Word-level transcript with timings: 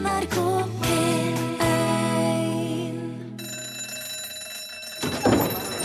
NRK 0.00 0.36
P1 0.80 1.36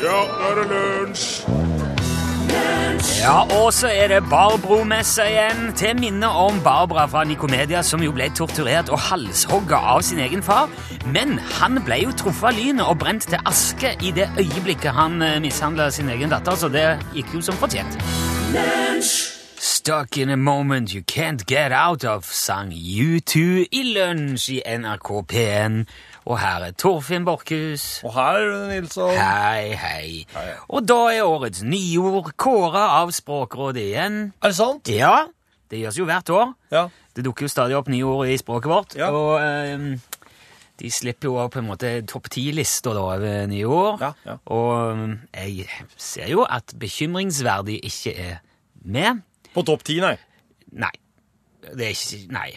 Ja, 0.03 0.19
nå 0.23 0.47
er 0.47 0.55
det 0.59 0.65
lunsj! 0.71 1.25
Ja, 3.19 3.41
og 3.57 3.73
så 3.73 3.89
er 3.89 4.07
det 4.13 4.21
Barbro-messe 4.29 5.25
igjen, 5.27 5.73
til 5.75 5.97
minne 5.99 6.29
om 6.29 6.61
Barbara 6.63 7.07
fra 7.11 7.23
Nikomedia, 7.27 7.81
som 7.83 8.03
jo 8.05 8.13
ble 8.15 8.29
torturert 8.37 8.91
og 8.93 9.01
halshogga 9.09 9.81
av 9.95 10.03
sin 10.05 10.21
egen 10.23 10.45
far. 10.45 10.69
Men 11.09 11.39
han 11.57 11.81
ble 11.83 12.03
jo 12.05 12.15
truffet 12.15 12.53
av 12.53 12.59
lynet 12.59 12.85
og 12.85 12.99
brent 13.01 13.27
til 13.33 13.41
aske 13.49 13.95
i 13.99 14.13
det 14.15 14.29
øyeblikket 14.39 14.95
han 14.95 15.19
eh, 15.25 15.39
mishandla 15.43 15.89
sin 15.91 16.11
egen 16.13 16.31
datter, 16.31 16.55
så 16.55 16.71
det 16.71 16.91
gikk 17.17 17.35
jo 17.35 17.47
som 17.49 17.57
fortjent. 17.59 17.97
Stuck 19.57 20.17
in 20.17 20.29
a 20.29 20.37
moment 20.37 20.93
you 20.93 21.01
can't 21.01 21.45
get 21.45 21.71
out 21.71 22.03
of, 22.03 22.25
sang 22.25 22.71
U2 22.71 23.67
i 23.71 23.83
lunsj 23.95 24.49
i 24.57 24.61
NRK 24.65 25.09
P1. 25.31 25.77
Og 26.25 26.39
her 26.41 26.65
er 26.67 26.73
Torfinn 26.75 27.25
Borchhus. 27.25 28.01
Og 28.03 28.13
her 28.17 28.39
er 28.41 28.49
det 28.51 28.69
Nilsson. 28.73 29.13
Hei, 29.15 29.75
hei. 29.79 30.25
Og 30.67 30.87
da 30.89 30.97
er 31.13 31.23
årets 31.23 31.61
nyord 31.63 32.33
kåra 32.41 32.87
av 32.99 33.13
Språkrådet 33.15 33.83
igjen. 33.91 34.17
Er 34.41 34.51
det 34.51 34.57
sant? 34.57 34.89
Ja, 34.91 35.27
det 35.71 35.83
gjøres 35.83 35.99
jo 36.01 36.07
hvert 36.09 36.31
år. 36.33 36.51
Ja. 36.73 36.87
Det 37.15 37.23
dukker 37.25 37.45
jo 37.47 37.51
stadig 37.53 37.77
opp 37.77 37.87
nye 37.93 38.03
ord 38.09 38.27
i 38.27 38.35
språket 38.41 38.71
vårt. 38.71 38.95
Ja. 38.99 39.11
Og 39.15 39.37
ehm, 39.39 39.93
de 40.81 40.91
slipper 40.91 41.29
jo 41.29 41.45
på 41.47 41.61
en 41.61 41.69
måte 41.69 41.93
topp 42.09 42.27
ti-lister 42.33 42.97
over 42.99 43.45
nye 43.47 43.69
år. 43.69 44.01
Ja, 44.03 44.11
ja. 44.25 44.35
Og 44.51 44.73
ehm, 44.89 45.15
jeg 45.31 45.69
ser 45.95 46.27
jo 46.33 46.43
at 46.43 46.75
bekymringsverdig 46.81 47.79
ikke 47.87 48.17
er 48.17 48.35
med. 48.83 49.23
På 49.55 49.63
topp 49.65 49.83
ti, 49.87 49.99
nei. 50.03 50.17
Nei. 50.75 50.91
Det 51.65 51.81
er 51.87 51.95
ikke 51.95 52.31
Nei. 52.35 52.51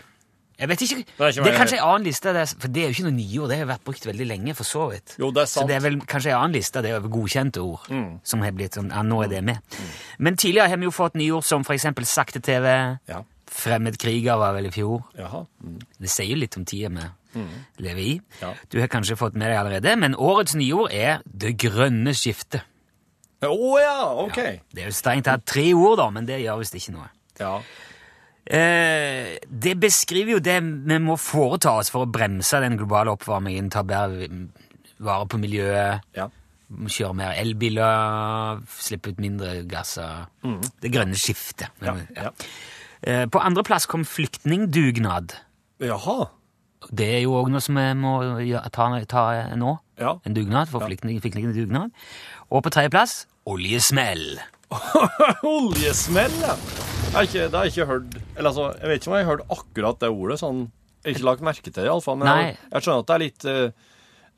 Jeg 0.58 0.66
vet 0.68 0.80
ikke. 0.82 0.96
Det 1.06 1.20
er 1.22 1.28
ikke 1.30 1.44
Det 1.46 1.52
er 1.52 1.58
kanskje 1.60 1.76
en 1.78 1.84
annen 1.86 2.04
liste, 2.08 2.32
det 2.34 2.40
er- 2.42 2.56
for 2.58 2.68
det 2.68 2.82
er 2.82 2.88
jo 2.88 2.94
ikke 2.96 3.04
noe 3.06 3.14
nye 3.14 3.38
ord. 3.44 3.48
Det 3.52 3.58
har 3.60 3.66
vært 3.70 3.84
brukt 3.86 4.06
veldig 4.08 4.26
lenge, 4.26 4.54
for 4.58 4.64
så 4.66 4.88
vidt. 4.90 5.14
Jo, 5.16 5.30
det 5.30 5.42
er 5.42 5.46
sant. 5.46 5.62
Så 5.62 5.68
det 5.68 5.77
er 5.77 5.80
vel 5.84 6.00
kanskje 6.00 6.32
en 6.32 6.38
annen 6.42 6.52
liste, 6.58 6.82
det 6.82 6.90
er 6.90 6.96
over 6.98 7.08
godkjente 7.14 7.62
ord, 7.62 8.18
som 8.24 8.40
har 8.42 8.50
blitt 8.50 8.74
sånn, 8.74 8.90
ja, 8.90 9.02
nå 9.06 9.22
er 9.24 9.28
det 9.28 9.44
med. 9.44 9.60
Men 10.18 10.34
tidligere 10.36 10.68
har 10.68 10.77
vi 10.77 10.84
jo 10.84 10.90
fått 10.90 11.14
nye 11.14 11.30
ord 11.30 11.44
som 11.44 11.62
for 11.62 11.74
eksempel 11.74 12.02
sakte-TV, 12.05 12.98
Ja. 13.06 13.22
fremmedkriger 13.46 14.36
var 14.36 14.52
vel 14.55 14.66
i 14.66 14.70
fjor. 14.70 15.05
Jaha. 15.16 15.46
Mm. 15.64 15.78
Det 16.00 16.10
sier 16.10 16.28
jo 16.34 16.36
litt 16.36 16.56
om 16.56 16.64
tida 16.64 16.88
vi 16.90 17.44
lever 17.84 18.00
i. 18.02 18.20
Ja. 18.42 18.52
Du 18.68 18.80
har 18.80 18.88
kanskje 18.88 19.16
fått 19.16 19.34
med 19.34 19.48
deg 19.52 19.58
allerede, 19.60 19.96
men 19.96 20.14
årets 20.14 20.55
nyord 20.58 20.90
er 20.92 21.20
det 21.24 21.56
grønne 21.56 22.10
skiftet. 22.18 22.62
Å 23.47 23.75
ja, 23.78 23.98
ok. 24.25 24.39
Det 24.75 24.83
er 24.83 24.89
jo 24.91 24.94
strengt 24.97 25.28
tatt 25.28 25.44
tre 25.47 25.69
ord, 25.78 25.98
da, 26.00 26.08
men 26.11 26.27
det 26.27 26.41
gjør 26.42 26.58
visst 26.62 26.75
ikke 26.75 26.94
noe. 26.97 27.06
Ja. 27.39 27.53
Eh, 28.48 29.36
det 29.47 29.75
beskriver 29.78 30.39
jo 30.39 30.41
det 30.42 30.56
vi 30.64 30.98
må 31.05 31.19
foreta 31.20 31.77
oss 31.78 31.91
for 31.92 32.06
å 32.06 32.11
bremse 32.11 32.58
den 32.64 32.78
globale 32.80 33.12
oppvarmingen, 33.14 33.69
ta 33.70 33.83
bedre 33.86 34.27
vare 34.98 35.27
på 35.30 35.39
miljøet, 35.39 36.00
Ja. 36.17 36.28
kjøre 36.69 37.14
mer 37.14 37.33
elbiler, 37.39 38.58
slippe 38.69 39.11
ut 39.14 39.20
mindre 39.22 39.62
gasser. 39.69 40.27
Det 40.80 40.91
grønne 40.92 41.14
skiftet. 41.17 41.69
Ja, 41.80 41.95
ja. 42.17 42.33
Eh, 43.02 43.27
på 43.27 43.39
andreplass 43.41 43.86
kom 43.86 44.02
flyktningdugnad. 44.05 45.36
Jaha. 45.80 46.30
Det 46.94 47.08
er 47.16 47.22
jo 47.24 47.34
òg 47.40 47.50
noe 47.52 47.62
som 47.64 47.78
vi 47.78 47.86
må 47.98 48.12
ta, 48.72 48.86
ta 49.10 49.24
nå. 49.58 49.72
Ja. 49.98 50.14
En 50.24 50.36
dugnad 50.36 50.70
for 50.70 50.84
flyktning, 50.86 51.18
dugnad. 51.22 51.90
Og 52.48 52.62
på 52.64 52.70
tredjeplass 52.72 53.24
oljesmell. 53.48 54.38
Oljesmell, 55.48 56.34
ja. 56.42 56.54
Jeg 57.08 57.14
har 57.14 57.24
ikke, 57.28 57.44
det 57.48 57.56
har 57.56 57.64
jeg 57.64 57.72
ikke 57.72 57.86
hørt 57.88 58.16
Eller 58.36 58.50
altså, 58.50 58.64
jeg 58.76 58.90
vet 58.90 58.98
ikke 59.00 59.08
om 59.08 59.14
jeg 59.16 59.24
har 59.24 59.30
hørt 59.30 59.52
akkurat 59.54 60.00
det 60.02 60.10
ordet. 60.12 60.36
sånn, 60.42 60.58
Jeg 61.00 61.06
har 61.06 61.14
ikke 61.16 61.28
lagt 61.30 61.44
merke 61.48 61.64
til 61.70 61.72
det, 61.78 61.86
iallfall. 61.88 62.18
Men 62.20 62.28
jeg, 62.28 62.58
jeg 62.74 62.84
skjønner 62.84 63.04
at 63.04 63.08
det 63.08 63.14
er 63.16 63.24
litt 63.24 63.46
eh, 63.48 63.86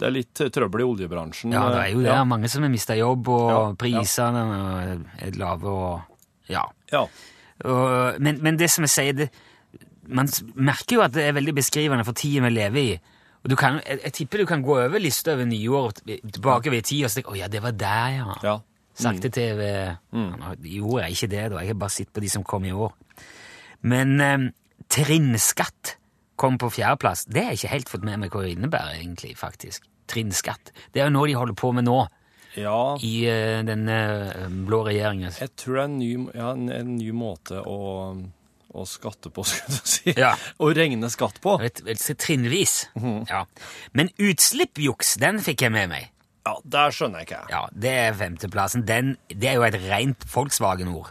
det 0.00 0.06
er 0.08 0.14
litt 0.14 0.40
eh, 0.40 0.48
trøbbel 0.54 0.80
i 0.80 0.86
oljebransjen. 0.86 1.52
Ja, 1.52 1.66
det 1.74 1.80
er 1.82 1.90
jo 1.92 2.00
det. 2.00 2.08
Ja. 2.08 2.22
Mange 2.24 2.48
som 2.48 2.64
har 2.64 2.72
mista 2.72 2.96
jobb, 2.96 3.28
og 3.28 3.50
Ja, 3.50 3.58
ja. 3.90 4.94
er 5.26 5.36
lave, 5.36 5.74
og 5.74 6.48
ja. 6.48 6.62
ja. 6.94 7.02
Og, 7.68 8.20
men, 8.24 8.38
men 8.40 8.56
det 8.56 8.70
som 8.72 8.86
jeg 8.86 8.94
sier, 8.94 9.18
det, 9.18 9.28
man 10.10 10.30
merker 10.54 10.98
jo 10.98 11.04
at 11.04 11.14
det 11.14 11.24
er 11.26 11.36
veldig 11.36 11.54
beskrivende 11.60 12.06
for 12.06 12.18
tida 12.18 12.44
vi 12.46 12.52
lever 12.54 12.80
i. 12.82 12.98
Og 13.40 13.52
du 13.52 13.56
kan, 13.56 13.78
jeg, 13.86 14.00
jeg 14.04 14.16
tipper 14.18 14.42
du 14.42 14.48
kan 14.50 14.64
gå 14.64 14.76
over 14.82 15.00
lista 15.00 15.32
over 15.32 15.48
nyår 15.48 15.94
tilbake 16.04 16.72
ved 16.72 16.88
tid 16.90 17.06
og 17.06 17.14
tenke 17.14 17.32
'Å 17.32 17.38
ja, 17.38 17.48
det 17.48 17.62
var 17.64 17.72
der, 17.72 18.18
ja'. 18.18 18.36
ja. 18.44 18.58
Sakte-TV 19.00 19.62
mm. 20.12 20.32
Gjorde 20.60 21.04
jeg 21.06 21.16
ikke 21.16 21.30
det, 21.32 21.44
da? 21.52 21.62
Jeg 21.62 21.72
har 21.72 21.80
bare 21.80 21.94
sett 21.94 22.12
på 22.12 22.20
de 22.20 22.28
som 22.28 22.44
kom 22.44 22.66
i 22.68 22.74
år. 22.74 22.92
Men 23.80 24.20
eh, 24.20 24.50
trinnskatt 24.92 25.96
kom 26.40 26.58
på 26.60 26.70
fjerdeplass. 26.72 27.26
Det 27.28 27.44
har 27.44 27.54
jeg 27.54 27.62
ikke 27.62 27.74
helt 27.74 27.92
fått 27.92 28.04
med 28.04 28.20
meg 28.22 28.34
hva 28.34 28.44
det 28.44 28.54
innebærer, 28.56 28.98
egentlig, 28.98 29.34
faktisk. 29.40 29.86
Trinnskatt. 30.10 30.72
Det 30.92 31.02
er 31.02 31.08
jo 31.08 31.16
noe 31.16 31.28
de 31.30 31.36
holder 31.38 31.56
på 31.56 31.72
med 31.76 31.86
nå, 31.88 31.98
ja. 32.58 32.80
i 33.04 33.14
eh, 33.30 33.60
denne 33.66 33.98
eh, 34.26 34.46
blå 34.68 34.82
regjeringen. 34.88 35.32
Jeg 35.36 35.54
tror 35.60 35.78
det 35.78 35.82
er 35.82 35.90
en 35.90 35.98
ny, 36.00 36.12
ja, 36.34 36.52
en, 36.52 36.68
en 36.74 36.94
ny 36.96 37.10
måte 37.16 37.60
å, 37.60 37.78
å 38.74 38.84
skatte 38.86 39.30
på, 39.34 39.42
skulle 39.46 39.78
du 39.80 39.88
si. 39.90 40.12
Ja. 40.16 40.34
Å 40.62 40.70
regne 40.76 41.08
skatt 41.10 41.40
på. 41.42 41.56
Vet, 41.62 41.80
vet, 41.86 41.98
trinnvis. 42.22 42.86
trinnvis. 42.94 43.28
Ja. 43.30 43.44
Men 43.98 44.10
utslippjuks, 44.18 45.16
den 45.22 45.40
fikk 45.42 45.66
jeg 45.66 45.74
med 45.74 45.90
meg. 45.90 46.10
Ja, 46.46 46.54
Der 46.64 46.90
skjønner 46.94 47.20
jeg 47.20 47.28
ikke. 47.28 47.40
Ja, 47.52 47.64
Det 47.72 47.90
er 48.06 48.14
femteplassen. 48.16 48.84
Den, 48.88 49.16
det 49.28 49.50
er 49.50 49.58
jo 49.58 49.66
et 49.66 49.76
rent 49.90 50.24
Volkswagen-ord. 50.32 51.10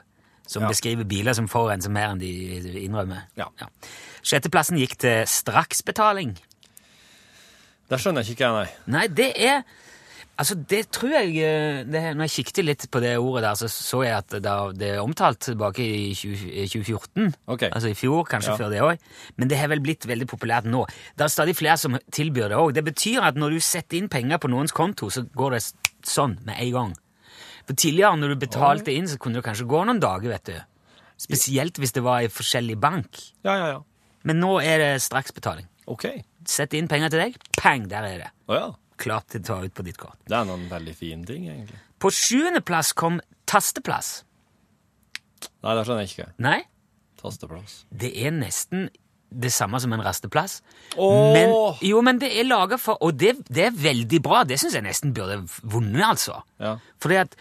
Som 0.50 0.64
Ja. 0.66 0.70
beskriver 0.72 1.06
biler 1.06 1.34
som 1.38 1.48
forurenser 1.48 1.92
mer 1.94 2.10
enn 2.16 2.18
de 2.20 2.32
innrømmer. 2.82 3.28
Ja. 3.38 3.46
Sjetteplassen 4.26 4.80
gikk 4.82 4.96
til 4.98 5.22
straksbetaling. 5.30 6.34
Det 7.90 8.00
skjønner 8.02 8.26
jeg 8.26 8.36
ikke, 8.38 8.50
jeg, 8.50 8.54
nei. 8.88 8.98
Nei, 8.98 9.08
det 9.08 9.30
er 9.38 9.62
Altså, 10.40 10.56
det 10.72 10.86
tror 10.96 11.12
jeg 11.12 11.34
eh, 11.44 11.82
det, 11.84 12.02
Når 12.16 12.30
jeg 12.30 12.46
kikket 12.46 12.64
litt 12.64 12.86
på 12.92 13.02
det 13.04 13.18
ordet 13.20 13.42
der, 13.44 13.58
så 13.60 13.68
så 13.68 14.00
jeg 14.06 14.14
at 14.16 14.30
det, 14.38 14.54
det 14.80 14.92
er 14.94 15.02
omtalt 15.04 15.42
tilbake 15.50 15.84
i 15.84 16.14
20, 16.16 16.70
2014. 16.72 17.34
Ok. 17.52 17.66
Altså 17.68 17.92
i 17.92 17.98
fjor, 18.00 18.24
kanskje 18.30 18.54
Ja. 18.54 18.58
før 18.62 18.72
det 18.72 18.80
òg. 18.86 19.04
Men 19.36 19.52
det 19.52 19.60
har 19.60 19.68
vel 19.68 19.84
blitt 19.84 20.08
veldig 20.08 20.30
populært 20.32 20.70
nå. 20.70 20.86
Det 21.18 21.26
er 21.28 21.34
stadig 21.34 21.58
flere 21.60 21.76
som 21.82 21.98
tilbyr 22.16 22.48
det 22.54 22.58
òg. 22.62 22.72
Det 22.78 22.86
betyr 22.88 23.20
at 23.28 23.36
når 23.36 23.58
du 23.58 23.60
setter 23.60 24.00
inn 24.00 24.08
penger 24.08 24.40
på 24.40 24.48
noens 24.50 24.72
konto, 24.72 25.12
så 25.12 25.26
går 25.28 25.58
det 25.58 25.64
sånn 26.08 26.38
med 26.48 26.56
en 26.56 26.72
gang. 26.78 26.96
For 27.68 27.76
tidligere, 27.76 28.16
når 28.18 28.34
du 28.34 28.40
betalte 28.48 28.96
inn, 28.96 29.08
så 29.12 29.20
kunne 29.20 29.42
det 29.42 29.46
kanskje 29.46 29.68
gå 29.68 29.84
noen 29.86 30.00
dager, 30.00 30.32
vet 30.32 30.46
du. 30.54 30.56
Spesielt 31.20 31.78
hvis 31.78 31.92
det 31.94 32.02
var 32.06 32.24
i 32.24 32.32
forskjellig 32.32 32.80
bank. 32.80 33.20
Ja, 33.44 33.58
ja, 33.60 33.68
ja. 33.76 33.80
Men 34.24 34.40
nå 34.40 34.56
er 34.64 34.80
det 34.80 35.02
straksbetaling. 35.04 35.68
Ok. 35.92 36.08
Sett 36.48 36.74
inn 36.80 36.88
penger 36.88 37.12
til 37.12 37.20
deg, 37.28 37.36
pang, 37.60 37.90
der 37.92 38.08
er 38.08 38.18
det. 38.24 38.30
Å 38.48 38.56
ja. 38.56 38.70
Klart 39.00 39.30
til 39.32 39.42
å 39.44 39.48
ta 39.48 39.60
ut 39.64 39.74
på 39.76 39.86
ditt 39.88 39.98
kort. 40.00 40.18
Det 40.28 40.36
er 40.36 40.48
noen 40.50 40.66
veldig 40.72 40.96
fin 40.98 41.22
ting, 41.28 41.46
egentlig. 41.48 41.80
På 42.00 42.12
sjuendeplass 42.14 42.94
kom 43.00 43.20
tasteplass. 43.50 44.10
Nei, 45.64 45.76
det 45.76 45.86
skjønner 45.88 46.04
jeg 46.06 46.12
ikke. 46.14 46.32
Nei, 46.44 46.58
Tasteplass. 47.20 47.82
det 47.92 48.10
er 48.16 48.32
nesten 48.32 48.90
det 49.30 49.52
samme 49.54 49.78
som 49.84 49.92
en 49.94 50.02
rasteplass. 50.04 50.60
Åh! 50.98 51.34
Men, 51.36 51.52
jo, 51.86 52.00
men 52.02 52.18
det 52.22 52.32
er 52.40 52.48
laga 52.48 52.80
for 52.82 52.98
Og 53.06 53.14
det, 53.20 53.36
det 53.52 53.68
er 53.68 53.76
veldig 53.78 54.20
bra. 54.26 54.40
Det 54.48 54.58
syns 54.60 54.74
jeg 54.78 54.86
nesten 54.88 55.12
burde 55.14 55.42
vunnet, 55.62 56.02
altså. 56.08 56.40
Ja. 56.60 56.78
Fordi 57.04 57.20
at 57.22 57.36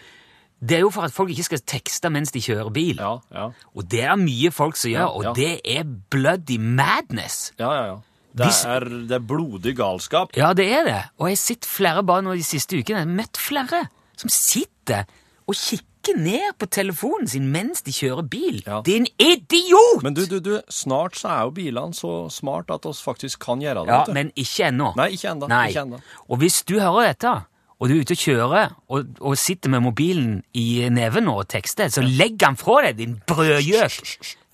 det 0.58 0.74
er 0.74 0.82
jo 0.82 0.90
for 0.90 1.06
at 1.06 1.14
folk 1.14 1.30
ikke 1.30 1.46
skal 1.46 1.62
tekste 1.70 2.10
mens 2.10 2.32
de 2.34 2.42
kjører 2.42 2.72
bil. 2.74 2.98
Ja, 2.98 3.12
ja. 3.32 3.46
Og 3.78 3.86
det 3.88 4.02
er 4.02 4.18
mye 4.18 4.50
folk 4.50 4.76
som 4.76 4.90
gjør, 4.90 5.14
og 5.14 5.36
det 5.38 5.60
er 5.62 5.86
bloody 6.10 6.58
madness. 6.58 7.52
Ja, 7.62 7.70
ja, 7.76 7.84
ja. 7.92 7.98
Det 8.36 8.48
er, 8.68 8.84
det 9.08 9.16
er 9.16 9.24
blodig 9.24 9.74
galskap. 9.78 10.34
Ja, 10.36 10.52
det 10.56 10.68
er 10.72 10.84
det. 10.86 11.00
Og 11.18 11.30
jeg 11.30 11.38
har 11.38 11.42
sett 11.42 11.68
flere 11.68 12.04
bare 12.06 12.22
nå 12.26 12.36
de 12.38 12.44
siste 12.46 12.76
ukene. 12.78 13.00
Jeg 13.00 13.08
har 13.08 13.16
møtt 13.22 13.40
flere 13.40 13.86
som 14.18 14.30
sitter 14.32 15.08
og 15.48 15.56
kikker 15.56 16.18
ned 16.18 16.54
på 16.60 16.68
telefonen 16.72 17.28
sin 17.28 17.48
mens 17.52 17.82
de 17.86 17.92
kjører 17.94 18.26
bil. 18.30 18.60
Ja. 18.66 18.80
Det 18.84 18.94
er 18.94 19.02
en 19.02 19.10
idiot! 19.18 20.02
Men 20.04 20.16
du, 20.16 20.24
du, 20.28 20.38
du, 20.44 20.54
snart 20.72 21.18
så 21.20 21.30
er 21.32 21.46
jo 21.48 21.54
bilene 21.56 21.96
så 21.96 22.12
smart 22.32 22.72
at 22.74 22.86
oss 22.88 23.00
faktisk 23.04 23.40
kan 23.44 23.62
gjøre 23.64 23.84
det. 23.84 23.92
ja, 23.92 24.00
vet 24.00 24.10
du. 24.10 24.16
men 24.16 24.32
ikke 24.36 24.68
ennå. 24.70 24.90
Nei, 24.98 25.12
ikke 25.16 25.32
ennå. 25.34 25.48
Nei. 25.50 25.62
Ikke 25.72 25.86
ennå. 25.86 26.02
Og 26.28 26.42
hvis 26.42 26.60
du 26.68 26.76
hører 26.78 27.12
dette, 27.12 27.34
og 27.78 27.88
du 27.88 27.94
er 27.94 28.02
ute 28.02 28.16
og 28.16 28.22
kjører, 28.24 28.76
og, 28.90 29.10
og 29.22 29.38
sitter 29.38 29.70
med 29.70 29.84
mobilen 29.84 30.38
i 30.58 30.66
neven 30.90 31.30
og 31.30 31.44
tekster, 31.52 31.92
så 31.94 32.02
legg 32.02 32.38
den 32.40 32.58
fra 32.58 32.80
deg, 32.88 32.98
din 32.98 33.18
brødgjøk! 33.28 34.00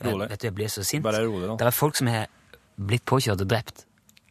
Rolig. 0.05 0.29
Vet 0.29 0.43
du, 0.43 0.49
jeg 0.51 0.57
blir 0.59 0.69
så 0.73 0.85
sint. 0.85 1.05
Bare 1.07 1.23
rolig 1.25 1.49
nå. 1.49 1.57
Det 1.57 1.65
er 1.71 1.75
folk 1.75 1.97
som 1.97 2.11
har 2.13 2.27
blitt 2.79 3.05
påkjørt 3.07 3.41
og 3.45 3.49
drept 3.49 3.85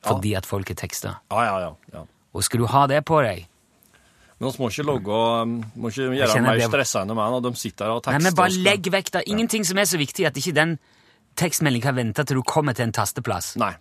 fordi 0.04 0.34
at 0.36 0.46
folk 0.46 0.68
har 0.68 0.76
teksta. 0.76 1.14
Ja, 1.32 1.44
ja, 1.48 1.60
ja. 1.64 1.72
ja. 1.94 2.02
Og 2.36 2.44
skal 2.44 2.60
du 2.60 2.66
ha 2.68 2.82
det 2.92 3.06
på 3.08 3.22
deg 3.24 3.46
Men 4.42 4.50
vi 4.52 4.60
må 4.60 4.68
ikke 4.74 4.84
logge 4.84 5.20
um, 5.46 5.54
Må 5.80 5.92
ikke 5.94 6.10
gjøre 6.18 6.28
kjenner 6.34 6.50
mer 6.50 6.60
det- 6.60 6.68
stressa 6.74 7.04
enn 7.06 7.14
de 7.14 7.16
er 7.16 7.32
når 7.38 7.44
de 7.46 7.52
sitter 7.56 7.86
her 7.88 7.94
og 7.96 8.04
tekster. 8.04 8.20
Nei, 8.20 8.24
men 8.28 8.36
bare 8.36 8.58
legg 8.66 8.90
vekk 8.92 9.12
det. 9.16 9.22
Ingenting 9.32 9.64
som 9.70 9.78
er 9.80 9.88
så 9.88 9.98
viktig 10.02 10.26
at 10.28 10.36
ikke 10.42 10.52
den 10.58 10.74
tekstmeldingen 11.40 11.86
kan 11.88 11.96
vente 11.96 12.26
til 12.28 12.36
du 12.42 12.44
kommer 12.44 12.76
til 12.76 12.84
en 12.90 12.92
tasteplass. 12.94 13.54
Nei. 13.62 13.72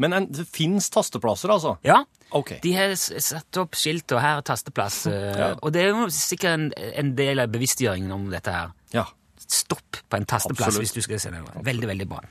Men 0.00 0.12
en, 0.16 0.26
det 0.32 0.46
fins 0.48 0.86
tasteplasser, 0.94 1.50
altså? 1.52 1.74
Ja, 1.84 2.04
Okay. 2.32 2.60
de 2.62 2.70
har 2.72 2.94
satt 2.96 3.58
opp 3.60 3.74
skilt, 3.76 4.08
og 4.16 4.22
her 4.24 4.38
er 4.38 4.44
tasteplass. 4.46 5.02
eh, 5.10 5.34
Ja. 5.36 5.48
Og 5.60 5.72
det 5.74 5.82
er 5.82 5.90
jo 5.90 6.06
sikkert 6.08 6.54
en, 6.54 6.70
en 7.02 7.10
del 7.18 7.42
av 7.42 7.50
bevisstgjøringen 7.52 8.12
om 8.14 8.30
dette 8.32 8.54
her. 8.54 8.70
Ja. 8.94 9.04
Stopp 9.42 9.98
på 10.08 10.16
en 10.16 10.24
tasteplass 10.24 10.70
Absolutt. 10.78 10.86
hvis 10.86 10.94
du 10.96 11.02
skal 11.10 11.20
se 11.20 11.30
det. 11.34 11.42
Veldig, 11.66 11.88
veldig 11.90 12.06
bra. 12.08 12.22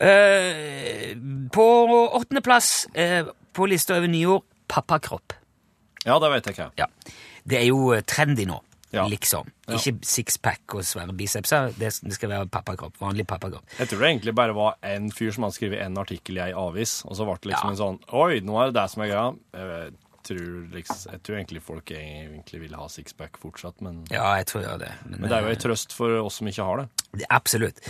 Eh, 0.00 1.12
på 1.52 1.66
åttendeplass 2.16 2.86
eh, 2.94 3.24
på 3.52 3.66
lista 3.68 3.96
over 3.98 4.08
nyord 4.08 4.42
pappakropp. 4.72 5.32
Ja, 6.06 6.16
det 6.18 6.30
vet 6.32 6.46
jeg 6.48 6.56
ikke. 6.56 6.70
Ja. 6.80 6.86
Det 7.44 7.58
er 7.60 7.66
jo 7.68 7.92
eh, 7.94 8.02
trendy 8.08 8.46
nå, 8.48 8.60
Ja. 8.92 9.06
liksom. 9.08 9.46
Ikke 9.72 9.94
sixpack 10.04 10.74
og 10.76 10.82
svære 10.84 11.14
bicepser. 11.16 11.70
Det, 11.78 11.92
det 12.04 12.12
skal 12.16 12.28
være 12.32 12.48
pappakropp. 12.52 12.96
Vanlig 13.00 13.26
pappakropp. 13.26 13.64
Jeg 13.78 13.88
tror 13.88 14.02
det 14.02 14.08
egentlig 14.10 14.34
bare 14.36 14.54
var 14.56 14.74
en 14.84 15.10
fyr 15.12 15.30
som 15.32 15.46
hadde 15.46 15.56
skrevet 15.56 15.80
en 15.84 15.96
artikkel 16.02 16.36
i 16.36 16.42
ei 16.48 16.52
avis, 16.52 16.98
og 17.06 17.16
så 17.16 17.24
ble 17.28 17.36
det 17.40 17.52
liksom 17.52 17.68
Ja. 17.68 17.72
en 17.76 17.80
sånn 17.80 18.00
Oi, 18.12 18.40
nå 18.44 18.58
er 18.60 18.70
det 18.72 18.76
det 18.80 18.90
som 18.92 19.02
er 19.02 19.12
greia. 19.12 19.30
Tror, 20.22 20.68
liksom, 20.70 21.10
jeg 21.10 21.22
tror 21.26 21.36
egentlig 21.40 21.62
folk 21.66 21.90
egentlig 21.90 22.60
vil 22.62 22.74
ha 22.78 22.84
sixpack 22.88 23.38
fortsatt, 23.42 23.80
men, 23.82 24.04
Ja, 24.10 24.36
jeg 24.38 24.46
tror 24.46 24.62
jeg 24.62 24.78
det. 24.78 24.90
men 25.10 25.24
det 25.26 25.32
er 25.32 25.42
jo 25.42 25.48
en 25.50 25.56
trøst 25.64 25.92
for 25.92 26.14
oss 26.22 26.36
som 26.38 26.46
ikke 26.46 26.62
har 26.64 26.76
det. 26.84 26.88
det- 27.18 27.26
Absolutt. 27.30 27.80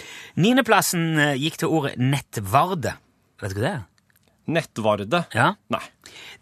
Niendeplassen 0.40 1.18
eh, 1.18 1.34
gikk 1.36 1.58
til 1.60 1.68
ordet 1.68 1.98
nettvarde. 2.00 2.94
Vet 3.42 3.52
du 3.52 3.60
hva 3.60 3.66
det 3.66 3.72
er? 3.74 3.82
Nettvarde? 4.48 5.26
Ja. 5.36 5.52
Nei. 5.70 5.82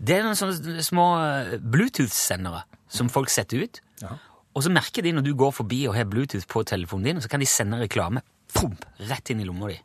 Det 0.00 0.16
er 0.20 0.22
noen 0.28 0.38
sånne 0.38 0.80
små 0.86 1.08
eh, 1.20 1.58
Bluetooth-sendere 1.58 2.62
som 2.88 3.10
folk 3.12 3.28
setter 3.30 3.64
ut. 3.66 3.80
Ja. 4.00 4.14
Og 4.54 4.62
så 4.64 4.70
merker 4.72 5.02
de 5.02 5.12
når 5.12 5.26
du 5.26 5.34
går 5.38 5.52
forbi 5.58 5.82
og 5.88 5.94
har 5.98 6.04
Bluetooth 6.10 6.46
på 6.50 6.62
telefonen 6.66 7.04
din, 7.10 7.20
så 7.20 7.28
kan 7.30 7.40
de 7.42 7.46
sende 7.46 7.78
reklame 7.82 8.22
Pum, 8.54 8.72
rett 9.06 9.30
inn 9.30 9.40
i 9.40 9.44
lomma 9.46 9.68
di. 9.70 9.76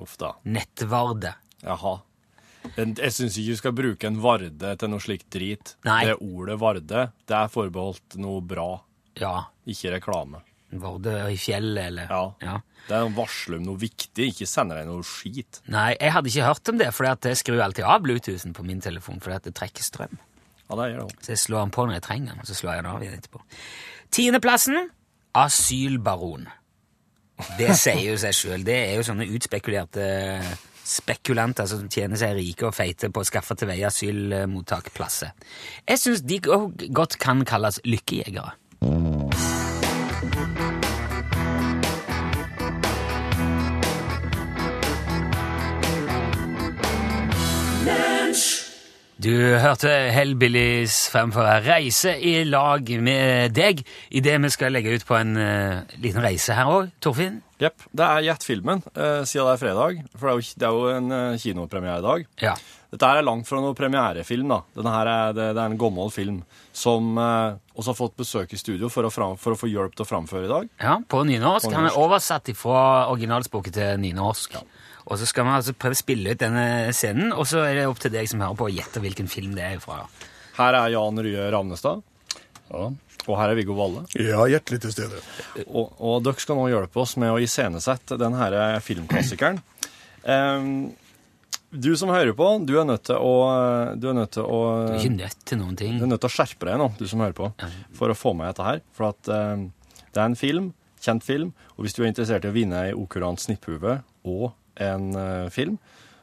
Uff 0.00 0.16
da. 0.20 0.34
Nettvarde. 0.44 1.34
Jaha. 1.64 1.94
Jeg 2.76 3.12
syns 3.16 3.36
ikke 3.40 3.54
du 3.54 3.56
skal 3.56 3.72
bruke 3.76 4.06
en 4.08 4.18
varde 4.22 4.74
til 4.78 4.90
noe 4.92 5.00
slikt 5.02 5.28
drit. 5.32 5.74
Nei. 5.84 6.04
Det 6.06 6.18
ordet 6.20 6.58
varde, 6.60 7.06
det 7.26 7.36
er 7.36 7.48
forbeholdt 7.52 8.16
noe 8.20 8.40
bra, 8.44 8.80
Ja. 9.20 9.46
ikke 9.66 9.94
reklame. 9.98 10.42
Varde 10.72 11.14
i 11.32 11.36
fjellet, 11.40 11.86
eller 11.88 12.06
Ja. 12.40 12.60
Det 12.88 12.96
er 12.96 13.06
en 13.06 13.14
varsel 13.14 13.56
om 13.56 13.62
noe 13.64 13.76
viktig, 13.76 14.28
ikke 14.32 14.46
sende 14.46 14.74
deg 14.76 14.86
noe 14.86 15.02
skit. 15.02 15.60
Nei, 15.68 15.96
jeg 16.00 16.12
hadde 16.12 16.28
ikke 16.30 16.46
hørt 16.46 16.68
om 16.68 16.78
det, 16.78 16.92
for 16.94 17.04
jeg 17.06 17.36
skrur 17.36 17.60
alltid 17.62 17.84
av 17.84 18.02
Bluetoothen 18.02 18.52
på 18.54 18.64
min 18.64 18.80
telefon 18.80 19.20
fordi 19.20 19.34
at 19.36 19.42
det 19.44 19.54
trekker 19.54 19.82
strøm. 19.82 20.18
Ja, 20.70 20.76
det 20.76 20.92
gjør 20.92 20.98
det 21.00 21.04
også. 21.08 21.20
Så 21.24 21.32
jeg 21.34 21.38
slår 21.42 21.60
den 21.64 21.70
på 21.74 21.86
når 21.86 21.92
jeg 21.98 22.02
trenger 22.02 22.30
den, 22.30 22.38
og 22.40 22.46
så 22.46 22.54
slår 22.54 22.74
jeg 22.74 22.84
den 22.84 22.92
av 22.92 23.02
igjen 23.02 23.18
etterpå. 23.18 23.40
Tiendeplassen 24.10 24.90
asylbaron. 25.34 26.46
Det 27.58 27.72
sier 27.78 28.02
jo 28.12 28.16
seg 28.20 28.34
sjøl. 28.36 28.64
Det 28.64 28.76
er 28.76 28.96
jo 29.00 29.04
sånne 29.06 29.26
utspekulerte 29.32 30.06
spekulanter 30.90 31.68
som 31.70 31.88
tjener 31.90 32.18
seg 32.20 32.36
rike 32.38 32.68
og 32.68 32.74
feite 32.76 33.10
på 33.12 33.22
å 33.22 33.28
skaffe 33.28 33.56
til 33.58 33.70
veie 33.70 33.86
asylmottakplasser. 33.88 35.34
Jeg 35.86 36.02
syns 36.02 36.24
de 36.26 36.40
godt 36.42 37.18
kan 37.22 37.44
kalles 37.48 37.80
lykkejegere. 37.86 38.56
Du 49.20 49.34
hørte 49.60 49.90
Hellbillies 50.14 50.94
fremføre 51.12 51.58
Reise 51.66 52.14
i 52.24 52.38
lag 52.48 52.86
med 53.04 53.52
deg 53.52 53.82
idet 54.16 54.38
vi 54.40 54.50
skal 54.54 54.72
legge 54.72 54.94
ut 54.96 55.04
på 55.04 55.18
en 55.18 55.34
uh, 55.36 55.82
liten 56.00 56.24
reise 56.24 56.56
her 56.56 56.70
òg, 56.72 56.88
Torfinn. 57.04 57.42
Jepp. 57.60 57.84
Det 57.92 58.06
er 58.06 58.24
Gjett 58.24 58.46
filmen, 58.48 58.80
uh, 58.96 59.20
siden 59.28 59.44
det 59.44 59.52
er 59.52 59.60
fredag. 59.60 60.00
For 60.14 60.24
det 60.24 60.32
er 60.32 60.38
jo, 60.38 60.54
det 60.62 60.68
er 60.70 60.78
jo 60.78 60.94
en 60.94 61.12
uh, 61.12 61.40
kinopremiere 61.42 62.00
i 62.00 62.06
dag. 62.06 62.24
Ja. 62.46 62.54
Dette 62.90 63.10
er 63.12 63.26
langt 63.26 63.46
fra 63.46 63.60
noen 63.60 63.76
premierefilm. 63.76 64.48
da. 64.54 64.62
Denne 64.78 64.94
her 64.96 65.12
er, 65.12 65.36
det, 65.36 65.50
det 65.58 65.66
er 65.66 65.74
en 65.74 65.78
gammel 65.78 66.08
film 66.10 66.40
som 66.74 67.12
eh, 67.22 67.58
også 67.76 67.92
har 67.92 67.98
fått 68.00 68.16
besøk 68.18 68.54
i 68.56 68.58
studio 68.58 68.88
for 68.90 69.06
å, 69.06 69.12
fram, 69.14 69.36
for 69.38 69.54
å 69.54 69.58
få 69.60 69.68
hjelp 69.70 69.94
til 69.94 70.02
å 70.02 70.08
framføre 70.08 70.48
i 70.48 70.50
dag. 70.50 70.72
ja, 70.82 70.96
på 71.06 71.20
nynorsk. 71.28 71.68
På 71.68 71.70
Han 71.76 71.84
er 71.84 71.92
nynorsk. 71.92 72.00
oversatt 72.02 72.50
fra 72.58 72.82
originalspråket 73.12 73.76
til 73.78 74.02
nynorsk. 74.02 74.58
Og 75.10 75.18
så 75.18 75.26
skal 75.26 75.46
vi 75.48 75.54
altså 75.56 75.74
prøve 75.74 75.96
å 75.96 75.98
spille 75.98 76.34
ut 76.36 76.38
denne 76.40 76.64
scenen, 76.94 77.32
og 77.34 77.46
så 77.50 77.64
er 77.66 77.80
det 77.80 77.86
opp 77.90 77.98
til 78.02 78.12
deg 78.14 78.28
som 78.30 78.42
hører 78.44 78.58
på 78.60 78.68
å 78.68 78.72
gjette 78.72 79.02
hvilken 79.02 79.26
film 79.30 79.56
det 79.58 79.64
er 79.66 79.80
fra. 79.82 80.04
Her 80.60 80.76
er 80.84 80.92
Jan 80.94 81.18
Rye 81.24 81.48
Ravnestad, 81.50 82.02
Ja. 82.70 82.84
og 83.26 83.34
her 83.40 83.50
er 83.50 83.58
Viggo 83.58 83.74
Valle. 83.74 84.04
Ja, 84.14 84.44
hjertelig 84.46 84.80
til 84.84 84.92
stede. 84.94 85.18
Og, 85.66 85.90
og 85.98 86.22
dere 86.22 86.38
skal 86.42 86.60
nå 86.60 86.68
hjelpe 86.70 87.02
oss 87.02 87.16
med 87.18 87.32
å 87.34 87.40
iscenesette 87.42 88.18
denne 88.20 88.52
filmklassikeren. 88.86 89.58
Um, 90.22 90.92
du 91.70 91.90
som 91.98 92.10
hører 92.10 92.32
på, 92.38 92.46
du 92.66 92.72
er 92.78 92.86
nødt 92.86 93.04
til 93.10 93.18
å, 93.18 93.34
du 93.98 94.08
er 94.10 94.16
nødt 94.18 94.32
til 94.38 94.46
å 94.46 94.60
Du 94.90 94.94
er 94.94 95.00
ikke 95.02 95.16
nødt 95.16 95.44
til 95.46 95.58
noen 95.60 95.76
ting. 95.78 95.98
Du 95.98 96.06
er 96.06 96.10
nødt 96.12 96.22
til 96.22 96.30
å 96.30 96.34
skjerpe 96.38 96.66
deg 96.70 96.78
nå, 96.82 96.88
du 96.98 97.04
som 97.10 97.22
hører 97.22 97.34
på, 97.38 97.50
for 97.98 98.10
å 98.14 98.18
få 98.18 98.32
med 98.38 98.50
dette 98.52 98.66
her. 98.66 98.82
For 98.94 99.10
at 99.10 99.30
um, 99.34 99.68
det 100.10 100.18
er 100.22 100.26
en 100.30 100.38
film, 100.38 100.70
kjent 101.02 101.26
film, 101.26 101.52
og 101.76 101.82
hvis 101.86 101.94
du 101.98 102.02
er 102.04 102.10
interessert 102.12 102.46
i 102.46 102.50
å 102.50 102.54
vinne 102.54 102.86
ei 102.88 102.94
okurant 102.94 103.42
snipphue 103.42 103.98
og 104.28 104.50
en 104.76 105.14
eh, 105.16 105.50
film, 105.50 105.78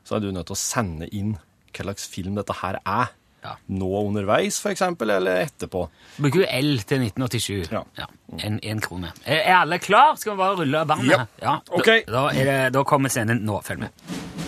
så 0.07 0.17
er 0.17 0.23
du 0.23 0.31
nødt 0.31 0.49
til 0.49 0.57
å 0.57 0.61
sende 0.61 1.09
inn 1.11 1.35
hva 1.75 1.85
slags 1.85 2.07
film 2.09 2.37
dette 2.37 2.55
her 2.61 2.79
er. 2.81 3.13
Ja. 3.43 3.53
Nå 3.71 3.87
underveis, 3.99 4.57
eksempel, 4.65 5.11
eller 5.13 5.43
etterpå. 5.45 5.85
Bruker 6.17 6.43
du 6.43 6.47
L 6.49 6.81
til 6.89 7.05
1987? 7.05 7.69
Ja. 7.71 8.07
En, 8.43 8.59
en 8.59 8.81
krone. 8.83 9.13
Er, 9.23 9.53
alle 9.61 9.79
klar? 9.79 10.17
Skal 10.19 10.33
vi 10.33 10.41
bare 10.41 10.57
rulle 10.63 10.83
bandet? 10.89 11.13
Ja. 11.13 11.25
ja. 11.43 11.55
Da, 11.67 11.79
okay. 11.79 12.03
da, 12.09 12.27
det, 12.33 12.59
da 12.75 12.83
kommer 12.87 13.13
scenen 13.13 13.45
nå. 13.47 13.61
Følg 13.67 13.85
med. 13.85 14.46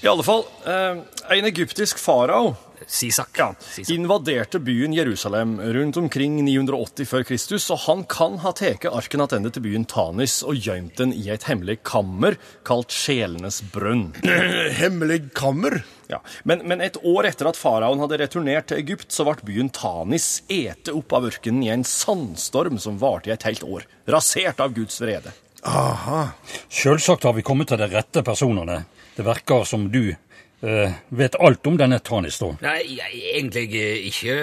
I 0.00 0.08
alle 0.08 0.24
fall, 0.24 0.44
eh, 0.66 0.96
en 1.36 1.44
egyptisk 1.44 1.98
farao 1.98 2.54
Sisak. 2.86 3.28
ja, 3.38 3.54
Sisak. 3.60 3.94
invaderte 3.94 4.58
byen 4.58 4.92
Jerusalem 4.92 5.60
rundt 5.60 5.96
omkring 5.96 6.44
980 6.44 7.06
før 7.06 7.22
Kristus, 7.22 7.70
og 7.70 7.78
han 7.78 8.04
kan 8.04 8.38
ha 8.38 8.52
tatt 8.52 8.86
arken 8.88 9.20
tilbake 9.20 9.52
til 9.52 9.62
byen 9.62 9.84
Tanis 9.84 10.42
og 10.42 10.56
gjemt 10.56 10.96
den 10.96 11.12
i 11.12 11.28
et 11.28 11.44
hemmelig 11.44 11.82
kammer 11.84 12.38
kalt 12.64 12.90
Sjelenes 12.90 13.60
brønn. 13.72 14.14
Hemmelig 14.80 15.34
kammer. 15.34 15.82
Ja. 16.08 16.22
Men, 16.44 16.64
men 16.64 16.80
et 16.80 16.96
år 17.04 17.28
etter 17.28 17.50
at 17.50 17.60
faraoen 17.60 18.00
hadde 18.00 18.18
returnert 18.18 18.70
til 18.72 18.80
Egypt, 18.80 19.12
så 19.12 19.28
ble 19.28 19.36
byen 19.44 19.68
Tanis 19.68 20.42
ete 20.48 20.96
opp 20.96 21.12
av 21.12 21.28
ørkenen 21.28 21.62
i 21.62 21.68
en 21.68 21.84
sandstorm 21.84 22.80
som 22.80 22.96
varte 22.98 23.28
i 23.28 23.36
et 23.36 23.44
helt 23.46 23.62
år, 23.68 23.84
rasert 24.08 24.64
av 24.64 24.72
Guds 24.72 24.96
vrede. 25.04 25.36
Aha. 25.68 26.30
Selvsagt 26.72 27.28
har 27.28 27.36
vi 27.36 27.44
kommet 27.44 27.68
til 27.68 27.78
de 27.78 27.90
rette 27.92 28.24
personene. 28.24 28.80
Det 29.20 29.26
virker 29.26 29.64
som 29.68 29.90
du 29.92 30.14
Uh, 30.60 30.92
vet 31.08 31.36
alt 31.40 31.64
om 31.66 31.76
denne 31.80 31.96
Tanis, 32.04 32.36
da. 32.36 32.50
Nei, 32.60 32.82
jeg, 32.98 33.20
egentlig 33.32 33.62
ikke. 34.10 34.34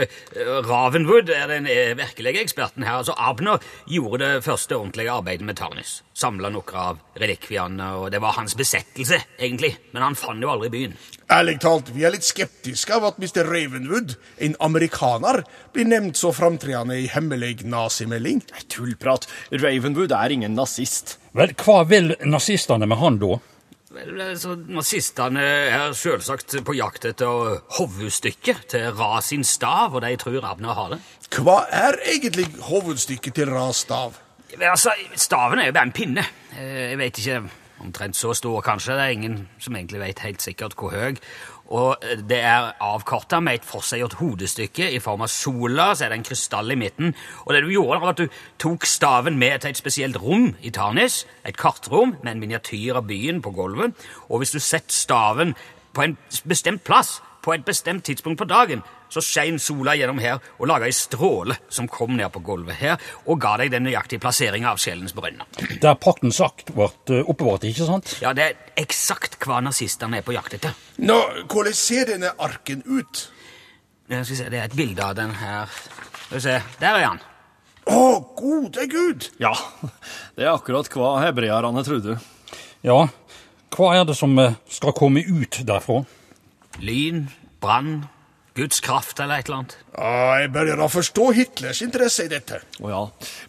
Ravenwood 0.66 1.30
er 1.30 1.44
den 1.52 1.68
eh, 1.70 1.92
virkelige 1.94 2.42
eksperten 2.42 2.82
her. 2.88 3.04
Altså, 3.04 3.14
Abner 3.22 3.62
gjorde 3.86 4.24
det 4.24 4.40
første 4.48 4.80
ordentlige 4.80 5.12
arbeidet 5.14 5.46
med 5.46 5.60
Tarnis. 5.60 5.92
Samla 6.18 6.50
noen 6.50 6.80
av 6.82 7.04
relikviene, 7.22 7.92
og 8.00 8.10
det 8.16 8.22
var 8.24 8.34
hans 8.40 8.58
besettelse, 8.58 9.20
egentlig. 9.38 9.76
Men 9.94 10.08
han 10.08 10.18
fant 10.18 10.42
jo 10.42 10.50
aldri 10.56 10.72
byen. 10.74 10.96
Ærlig 11.30 11.60
talt, 11.62 11.92
vi 11.94 12.08
er 12.10 12.16
litt 12.16 12.26
skeptiske 12.26 12.98
av 12.98 13.06
at 13.12 13.20
Mr. 13.22 13.44
Ravenwood, 13.46 14.16
en 14.42 14.58
amerikaner, 14.66 15.44
blir 15.76 15.86
nevnt 15.86 16.18
så 16.18 16.32
framtredende 16.34 16.98
i 16.98 17.06
hemmelig 17.14 17.60
nazimelding. 17.62 18.42
Tullprat. 18.74 19.30
Ravenwood 19.54 20.18
er 20.18 20.34
ingen 20.34 20.58
nazist. 20.58 21.20
Vel, 21.38 21.54
hva 21.62 21.84
vil 21.86 22.16
nazistene 22.26 22.90
med 22.90 22.98
han 23.04 23.22
da? 23.22 23.38
Nazistene 24.08 25.44
er 25.44 25.94
selvsagt 25.98 26.56
på 26.66 26.76
jakt 26.78 27.06
etter 27.10 27.58
hovedstykket 27.78 28.68
til 28.72 28.92
Ra 28.98 29.20
sin 29.26 29.44
stav, 29.48 29.96
og 29.98 30.02
de 30.06 30.14
tror 30.20 30.46
Abner 30.48 30.74
har 30.78 30.94
det. 30.96 31.00
Hva 31.38 31.58
er 31.74 32.00
egentlig 32.08 32.48
hovedstykket 32.70 33.36
til 33.42 33.52
Ras 33.52 33.84
stav? 33.86 34.16
Altså, 34.58 34.94
Staven 35.20 35.60
er 35.60 35.70
jo 35.70 35.76
bare 35.76 35.90
en 35.90 35.96
pinne. 35.96 36.24
Eh, 36.58 36.92
Jeg 36.92 36.98
vet 36.98 37.18
ikke, 37.20 37.42
omtrent 37.84 38.16
så 38.16 38.34
stor 38.34 38.62
kanskje. 38.66 38.96
Det 38.96 39.04
er 39.04 39.16
ingen 39.18 39.50
som 39.60 39.76
egentlig 39.76 40.00
vet 40.02 40.20
helt 40.20 40.42
sikkert 40.42 40.74
hvor 40.80 40.90
høy. 40.96 41.16
Og 41.74 41.98
eh, 42.02 42.22
det 42.24 42.40
er 42.40 42.72
avkorta 42.84 43.40
med 43.44 43.60
et 43.60 43.68
forseggjort 43.68 44.18
hodestykke 44.22 44.90
i 44.94 45.02
form 45.04 45.26
av 45.26 45.32
sola, 45.32 45.92
så 45.96 46.06
er 46.06 46.14
det 46.14 46.20
en 46.22 46.28
krystall 46.28 46.72
i 46.72 46.80
midten. 46.80 47.16
Og 47.46 47.54
det 47.54 47.64
du 47.66 47.72
gjorde, 47.74 48.02
var 48.04 48.14
at 48.14 48.22
du 48.22 48.40
tok 48.62 48.88
staven 48.88 49.40
med 49.40 49.60
til 49.62 49.74
et 49.74 49.80
spesielt 49.80 50.20
rom 50.22 50.54
i 50.62 50.72
Tarnis, 50.74 51.26
et 51.46 51.58
kartrom 51.58 52.16
med 52.24 52.34
en 52.34 52.44
miniatyr 52.44 53.02
av 53.02 53.08
byen 53.10 53.42
på 53.44 53.54
gulvet. 53.56 53.96
Og 54.30 54.42
hvis 54.42 54.56
du 54.56 54.60
setter 54.60 54.96
staven 54.96 55.56
på 55.94 56.06
en 56.06 56.18
bestemt 56.48 56.84
plass, 56.88 57.18
på 57.44 57.54
et 57.54 57.66
bestemt 57.66 58.04
tidspunkt 58.04 58.42
på 58.42 58.48
dagen, 58.50 58.82
så 59.10 59.24
skein 59.24 59.60
sola 59.62 59.96
gjennom 59.98 60.20
her 60.24 60.42
og 60.58 60.68
laga 60.70 60.88
ei 60.88 60.96
stråle 60.96 61.58
som 61.70 61.90
kom 61.92 62.16
ned 62.18 62.32
på 62.34 62.42
gulvet 62.46 62.80
her, 62.82 62.98
og 63.26 63.40
ga 63.42 63.56
deg 63.62 63.72
den 63.74 63.88
nøyaktige 63.88 64.22
plasseringa 64.24 64.72
av 64.74 64.82
sjelens 64.82 65.16
brønner. 65.18 65.48
Der 65.82 65.98
pakten 66.02 66.34
sagt 66.36 66.74
ble 66.76 66.90
eh, 67.14 67.24
oppbevart, 67.24 67.68
ikke 67.70 67.88
sant? 67.88 68.18
Ja, 68.24 68.34
det 68.38 68.46
er 68.46 68.84
eksakt 68.84 69.40
hva 69.46 69.62
nazistene 69.64 70.22
er 70.22 70.28
på 70.28 70.36
jakt 70.36 70.58
etter. 70.60 70.76
Nå, 71.04 71.18
hvordan 71.48 71.78
ser 71.78 72.12
denne 72.14 72.34
arken 72.38 72.84
ut? 72.86 73.28
Jeg 74.08 74.24
skal 74.26 74.38
se, 74.40 74.52
Det 74.52 74.60
er 74.60 74.70
et 74.70 74.78
bilde 74.78 75.04
av 75.04 75.16
den 75.18 75.34
her. 75.36 75.72
Skal 76.28 76.38
vi 76.38 76.44
se, 76.46 76.62
Der 76.80 76.96
er 76.96 77.10
han. 77.10 77.24
Å, 77.88 78.20
gode 78.36 78.84
gud! 78.92 79.30
Ja, 79.40 79.54
det 80.36 80.44
er 80.44 80.52
akkurat 80.52 80.90
hva 80.92 81.14
hebreerne 81.24 81.84
trodde. 81.88 82.18
Ja. 82.84 83.06
Hva 83.72 83.94
er 83.96 84.06
det 84.08 84.16
som 84.18 84.36
eh, 84.40 84.56
skal 84.72 84.96
komme 84.96 85.24
ut 85.24 85.60
derfra? 85.68 86.02
Lyn, 86.84 87.28
brann, 87.64 88.06
Guds 88.58 88.80
kraft 88.82 89.20
eller 89.22 89.40
et 89.42 89.48
eller 89.50 89.60
annet. 89.62 89.76
Ja, 89.94 90.38
jeg 90.42 90.50
begynner 90.56 90.82
å 90.88 90.90
forstå 90.90 91.28
Hitlers 91.38 91.82
interesse 91.86 92.26
i 92.26 92.32
dette. 92.32 92.58
Å 92.82 92.90
ja. 92.90 93.02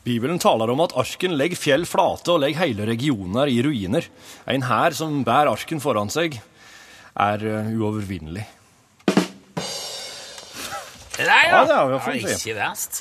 Bibelen 0.04 0.40
taler 0.42 0.68
om 0.74 0.82
at 0.84 0.92
arken 1.00 1.36
legger 1.40 1.56
fjell 1.60 1.86
flate 1.88 2.34
og 2.34 2.42
legger 2.44 2.66
hele 2.66 2.86
regioner 2.90 3.48
i 3.48 3.58
ruiner. 3.64 4.06
En 4.48 4.66
hær 4.68 4.96
som 4.96 5.22
bærer 5.26 5.50
arken 5.54 5.80
foran 5.80 6.12
seg, 6.12 6.36
er 7.18 7.44
eh, 7.48 7.72
uovervinnelig. 7.74 8.44
Nei, 11.18 11.40
Ja, 11.50 11.64
det 11.66 11.74
er, 11.74 11.96
ja. 11.96 12.34
Ikke 12.36 12.54
verst. 12.60 13.00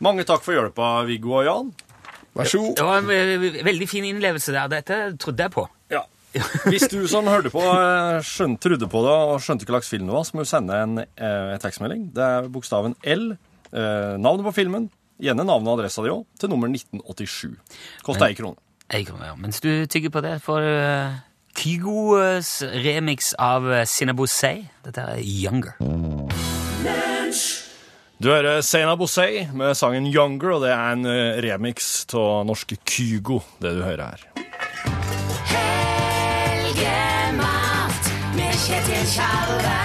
Mange 0.00 0.24
takk 0.24 0.44
for 0.46 0.54
hjelpa, 0.56 0.92
Viggo 1.08 1.34
og 1.42 1.44
Jan. 1.44 1.72
Vær 2.38 2.48
så 2.48 2.60
god. 2.62 2.76
Det 2.78 2.86
var 2.86 3.02
en 3.02 3.64
veldig 3.66 3.88
fin 3.90 4.06
innlevelse 4.08 4.54
der. 4.54 4.70
Dette 4.72 5.00
trodde 5.20 5.44
jeg 5.44 5.52
på. 5.52 5.66
Hvis 6.72 6.88
du 6.90 7.00
som 7.10 7.28
hørte 7.30 7.52
på, 7.52 7.62
eh, 7.62 8.18
skjønte, 8.26 8.62
trodde 8.66 8.88
på 8.90 9.02
det 9.04 9.14
og 9.14 9.42
skjønte 9.44 9.66
hva 9.66 9.78
slags 9.78 9.92
film 9.92 10.08
det 10.08 10.16
var, 10.16 10.26
så 10.26 10.36
må 10.36 10.44
du 10.44 10.50
sende 10.50 10.78
en 10.84 11.02
eh, 11.02 11.54
tekstmelding. 11.62 12.08
Det 12.16 12.24
er 12.24 12.50
bokstaven 12.52 12.96
L, 13.04 13.30
eh, 13.72 14.14
navnet 14.20 14.46
på 14.48 14.54
filmen, 14.60 14.88
gjerne 15.22 15.46
navnet 15.46 15.72
og 15.72 15.78
adressa 15.78 16.04
di 16.04 16.12
òg, 16.14 16.26
til 16.40 16.52
nummer 16.52 16.70
1987. 16.72 17.56
Koster 18.06 18.28
ei 18.28 18.38
krone. 18.38 18.60
Ei 18.94 19.04
krone, 19.04 19.28
ja. 19.28 19.36
Mens 19.36 19.60
du 19.64 19.70
tygger 19.90 20.14
på 20.14 20.22
det, 20.24 20.38
får 20.44 20.64
uh, 20.64 21.18
Kygos 21.58 22.62
remix 22.86 23.34
av 23.36 23.66
uh, 23.68 23.82
Sinabosei. 23.84 24.62
Dette 24.86 25.04
er 25.12 25.20
Younger. 25.20 25.76
Du 28.18 28.32
hører 28.32 28.64
Seina 28.66 28.96
Bosei 28.98 29.44
med 29.54 29.76
sangen 29.78 30.08
'Younger', 30.10 30.56
og 30.56 30.64
det 30.64 30.72
er 30.74 30.96
en 30.96 31.06
eh, 31.06 31.38
remix 31.38 32.02
av 32.18 32.42
norske 32.48 32.74
Kygo, 32.82 33.38
det 33.62 33.76
du 33.78 33.84
hører 33.86 34.10
her. 34.10 34.37
Kjetil 38.68 39.04
Tjalve. 39.08 39.76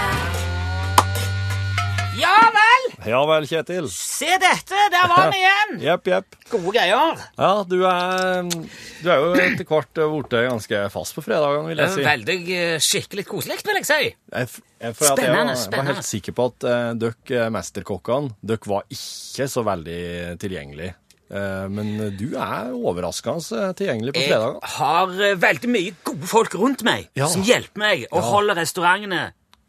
Ja 2.19 2.33
vel! 2.51 2.89
Ja 3.07 3.21
vel, 3.29 3.45
Kjetil. 3.47 3.85
Se 3.87 4.27
dette! 4.43 4.81
Der 4.91 5.05
var 5.07 5.29
vi 5.31 5.37
igjen! 5.39 5.71
Jepp, 5.85 6.09
jepp. 6.11 6.35
Gode 6.51 6.73
greier. 6.75 7.21
Ja, 7.39 7.51
du 7.63 7.77
er, 7.87 8.49
du 8.51 9.07
er 9.07 9.21
jo 9.21 9.29
etter 9.39 9.63
hvert 9.69 10.01
blitt 10.01 10.35
ganske 10.49 10.81
fast 10.91 11.15
på 11.15 11.23
fredagene, 11.23 11.69
vil 11.71 11.79
jeg 11.79 11.93
si. 11.95 12.03
Veldig 12.09 12.37
eh, 12.57 12.75
skikkelig 12.83 13.25
koselig, 13.29 13.61
vil 13.63 13.79
jeg 13.79 13.87
si. 13.87 14.01
Jeg, 14.11 14.51
jeg, 14.51 14.97
for 14.99 15.13
spennende, 15.13 15.55
jeg, 15.55 15.63
Spennende, 15.63 15.63
jeg 15.63 15.79
var 15.79 15.89
helt 15.93 16.09
sikker 16.09 16.37
på 16.41 16.49
at 16.51 16.67
uh, 16.67 16.91
dere 17.05 17.47
mesterkokkene 17.55 18.35
dere 18.51 18.73
var 18.73 18.83
ikke 18.99 19.47
så 19.55 19.63
veldig 19.63 20.03
tilgjengelige. 20.43 20.97
Eh, 21.31 21.67
men 21.71 21.95
du 22.19 22.33
er 22.35 22.73
overraskende 22.75 23.61
eh, 23.69 23.71
tilgjengelig 23.79 24.13
på 24.17 24.25
Jeg 24.27 24.73
har 24.75 25.13
eh, 25.23 25.37
veldig 25.39 25.69
mye 25.71 25.93
gode 26.05 26.27
folk 26.29 26.53
rundt 26.59 26.83
meg 26.85 27.07
Ja. 27.17 27.29
som 27.31 27.41
hjelper 27.47 27.79
meg 27.79 28.03
og 28.11 28.19
Ja. 28.21 28.27
holder 28.29 28.59
restaurantene 28.59 29.21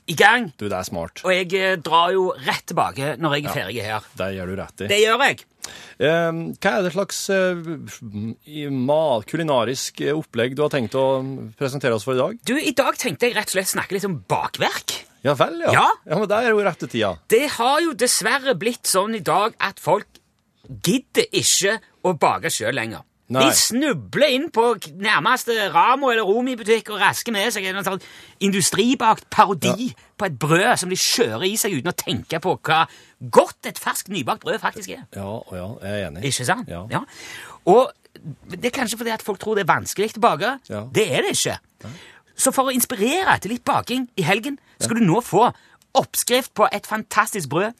i 0.07 0.15
gang. 0.19 0.51
Du, 0.61 0.67
det 0.69 0.77
er 0.77 0.85
smart. 0.85 1.23
Og 1.25 1.33
jeg 1.33 1.79
drar 1.81 2.11
jo 2.13 2.27
rett 2.45 2.67
tilbake 2.69 3.15
når 3.17 3.37
jeg 3.39 3.45
er 3.47 3.55
ferdig 3.55 3.83
her. 3.87 4.05
Det 4.19 4.27
gjør 4.37 4.51
du 4.51 4.57
rett 4.61 4.83
i. 4.85 4.89
Det 4.91 4.99
gjør 5.01 5.23
jeg. 5.25 5.45
Hva 6.61 6.73
er 6.75 6.83
det 6.85 6.93
slags 6.93 7.23
kulinarisk 9.31 10.03
opplegg 10.13 10.55
du 10.59 10.63
har 10.67 10.73
tenkt 10.75 10.97
å 10.99 11.05
presentere 11.57 11.97
oss 11.97 12.05
for 12.05 12.17
i 12.17 12.21
dag? 12.21 12.37
Du, 12.45 12.55
I 12.59 12.75
dag 12.77 12.99
tenkte 13.01 13.29
jeg 13.31 13.37
rett 13.39 13.49
og 13.49 13.57
slett 13.57 13.73
snakke 13.73 13.97
litt 13.97 14.05
om 14.09 14.19
bakverk. 14.29 14.99
Ja 15.25 15.33
vel, 15.39 15.57
ja. 15.65 15.73
Ja. 15.73 16.19
men 16.19 16.29
det 16.29 16.37
er 16.37 16.51
jo 16.53 16.61
rette 16.67 16.89
tida. 16.93 17.15
Det 17.33 17.47
har 17.57 17.81
jo 17.81 17.95
dessverre 17.97 18.53
blitt 18.61 18.85
sånn 18.91 19.17
i 19.17 19.23
dag 19.25 19.55
at 19.65 19.81
folk 19.81 20.14
gidder 20.69 21.27
ikke 21.33 21.79
å 22.05 22.15
bake 22.21 22.53
sjøl 22.53 22.77
lenger. 22.77 23.05
Nei. 23.33 23.47
De 23.49 23.57
snubler 23.57 24.35
inn 24.37 24.51
på 24.53 24.67
nærmeste 25.01 25.55
Ramo 25.73 26.11
eller 26.13 26.27
Romi-butikk 26.29 26.91
og 26.93 27.01
rasker 27.01 27.33
med 27.33 27.55
seg 27.55 27.65
en 27.71 27.81
sånn 27.87 28.03
industribakt 28.45 29.31
parodi 29.33 29.95
på 30.21 30.29
et 30.29 30.37
brød 30.39 30.75
som 30.83 30.93
de 30.93 30.99
kjører 31.01 31.47
i 31.49 31.55
seg 31.61 31.79
uten 31.79 31.89
å 31.89 31.97
tenke 31.97 32.41
på 32.45 32.53
hva 32.69 32.83
godt 33.33 33.71
et 33.71 33.81
ferskt 33.81 34.13
nybakt 34.13 34.45
brød 34.45 34.61
faktisk 34.61 34.93
er. 34.93 35.07
Ja, 35.17 35.25
og 35.25 35.57
ja, 35.57 35.69
jeg 35.87 36.03
er 36.03 36.11
enig. 36.11 36.27
Ikke 36.29 36.49
sant? 36.51 36.69
Ja. 36.69 37.01
Og 37.65 37.95
det 38.53 38.69
er 38.69 38.77
kanskje 38.77 39.01
fordi 39.01 39.15
at 39.17 39.25
folk 39.25 39.41
tror 39.41 39.57
det 39.57 39.65
er 39.65 39.73
vanskelig 39.73 40.13
å 40.19 40.25
bake. 40.27 40.57
Ja. 40.69 40.85
Det 40.93 41.09
er 41.09 41.25
det 41.25 41.33
ikke. 41.39 41.57
Så 42.37 42.53
for 42.53 42.69
å 42.69 42.77
inspirere 42.77 43.39
til 43.41 43.57
litt 43.57 43.65
baking 43.65 44.05
i 44.21 44.27
helgen, 44.27 44.61
skal 44.83 45.01
du 45.01 45.07
nå 45.07 45.25
få 45.25 45.49
oppskrift 45.97 46.53
på 46.59 46.69
et 46.75 46.87
fantastisk 46.87 47.49
brød. 47.49 47.73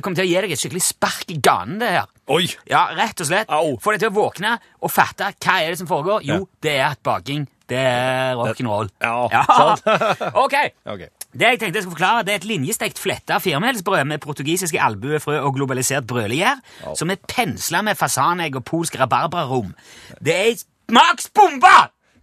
Det 0.00 0.04
kommer 0.06 0.16
til 0.16 0.24
å 0.24 0.30
gi 0.30 0.36
deg 0.46 0.52
et 0.56 0.60
skikkelig 0.64 0.80
spark 0.86 1.28
i 1.34 1.36
ganen, 1.44 1.76
det 1.82 1.88
her. 1.92 2.06
Oi! 2.32 2.46
Ja, 2.70 2.86
rett 2.96 3.20
og 3.20 3.26
slett. 3.28 3.50
Au. 3.52 3.74
Få 3.84 3.92
deg 3.92 4.00
til 4.00 4.08
å 4.08 4.14
våkne 4.16 4.54
og 4.80 4.90
fatte 4.94 5.28
hva 5.36 5.56
er 5.60 5.74
det 5.74 5.80
som 5.82 5.88
foregår. 5.90 6.22
Jo, 6.24 6.38
Ja. 6.40 6.46
det 6.64 6.72
er 6.78 6.84
at 6.94 7.02
baking, 7.04 7.44
det 7.68 7.78
er 7.84 8.38
rock'n'roll. 8.40 8.88
Ja, 9.04 9.44
sant. 9.60 9.84
ok. 10.46 10.56
Ok. 10.94 11.04
Det 11.30 11.46
jeg 11.52 11.60
tenkte 11.60 11.78
jeg 11.78 11.84
skulle 11.84 11.98
forklare, 11.98 12.24
det 12.26 12.32
er 12.32 12.40
et 12.40 12.48
linjestekt 12.48 12.98
fletta 12.98 13.36
firmelsbrød 13.44 14.08
med 14.08 14.22
portugisiske 14.24 14.80
albuefrø 14.82 15.36
og 15.44 15.52
globalisert 15.60 16.08
brødliggjær, 16.10 16.58
som 16.98 17.12
er 17.12 17.20
pensla 17.30 17.84
med 17.86 18.00
fasanegg 18.00 18.56
og 18.58 18.64
polsk 18.66 18.96
rabarbrarom. 18.98 19.74
Det 20.18 20.34
er 20.40 20.56
smaksbombe! 20.64 21.76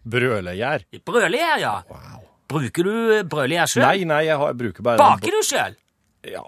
Brølegjær. 0.07 0.83
Brølegjær, 1.07 1.59
ja. 1.61 1.75
Bruker 2.47 2.83
du 2.89 3.23
brølegjær 3.27 3.67
sjøl? 3.71 3.85
Nei, 3.85 4.03
nei, 4.07 4.21
jeg, 4.27 4.37
har, 4.39 4.53
jeg 4.53 4.59
bruker 4.65 4.85
bare 4.89 4.99
Baker 5.01 5.35
du 5.37 5.41
sjøl? 5.43 5.73
Ja, 6.27 6.43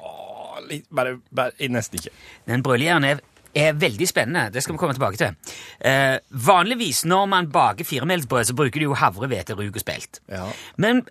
litt, 0.68 0.88
bare, 0.96 1.18
bare 1.36 1.70
Nesten 1.70 2.00
ikke. 2.00 2.14
Den 2.48 2.64
brødliggjæren 2.64 3.04
er, 3.04 3.22
er 3.56 3.78
veldig 3.78 4.08
spennende. 4.08 4.50
Det 4.54 4.64
skal 4.64 4.76
vi 4.76 4.82
komme 4.82 4.98
tilbake 4.98 5.18
til. 5.18 5.56
Eh, 5.86 6.18
vanligvis 6.30 7.06
når 7.06 7.26
man 7.26 7.52
baker 7.52 7.86
firemelsbrød, 7.86 8.44
så 8.44 8.58
bruker 8.58 8.80
de 8.80 8.90
jo 8.90 8.98
havre, 8.98 9.28
hvete, 9.28 9.58
rug 9.58 9.76
og 9.76 9.82
spelt. 9.82 10.22
Ja. 10.30 10.46
Men 10.78 11.06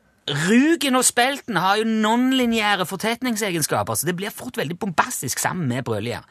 rugen 0.49 0.97
og 0.99 1.05
spelten 1.05 1.57
har 1.57 1.79
jo 1.81 1.85
nonlineære 1.89 2.87
fortetningsegenskaper, 2.87 3.95
så 3.95 4.07
det 4.07 4.17
blir 4.17 4.35
fort 4.35 4.57
veldig 4.57 4.79
bombastisk 4.79 5.39
sammen 5.39 5.69
med 5.69 5.85
brødliggjær. 5.89 6.27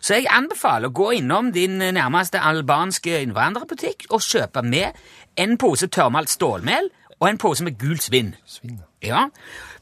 Så 0.00 0.18
jeg 0.18 0.30
anbefaler 0.32 0.88
å 0.88 0.96
gå 0.96 1.10
innom 1.18 1.52
din 1.52 1.78
nærmeste 1.78 2.40
albanske 2.40 3.20
innvandrerbutikk 3.24 4.08
og 4.10 4.24
kjøpe 4.24 4.62
med 4.64 4.96
en 5.36 5.58
pose 5.60 5.88
tørrmalt 5.92 6.32
stålmel 6.32 6.90
og 7.20 7.28
en 7.28 7.40
pose 7.40 7.64
med 7.64 7.78
gult 7.80 8.04
svinn. 8.04 8.34
Svinn. 8.48 8.80
Ja. 9.04 9.28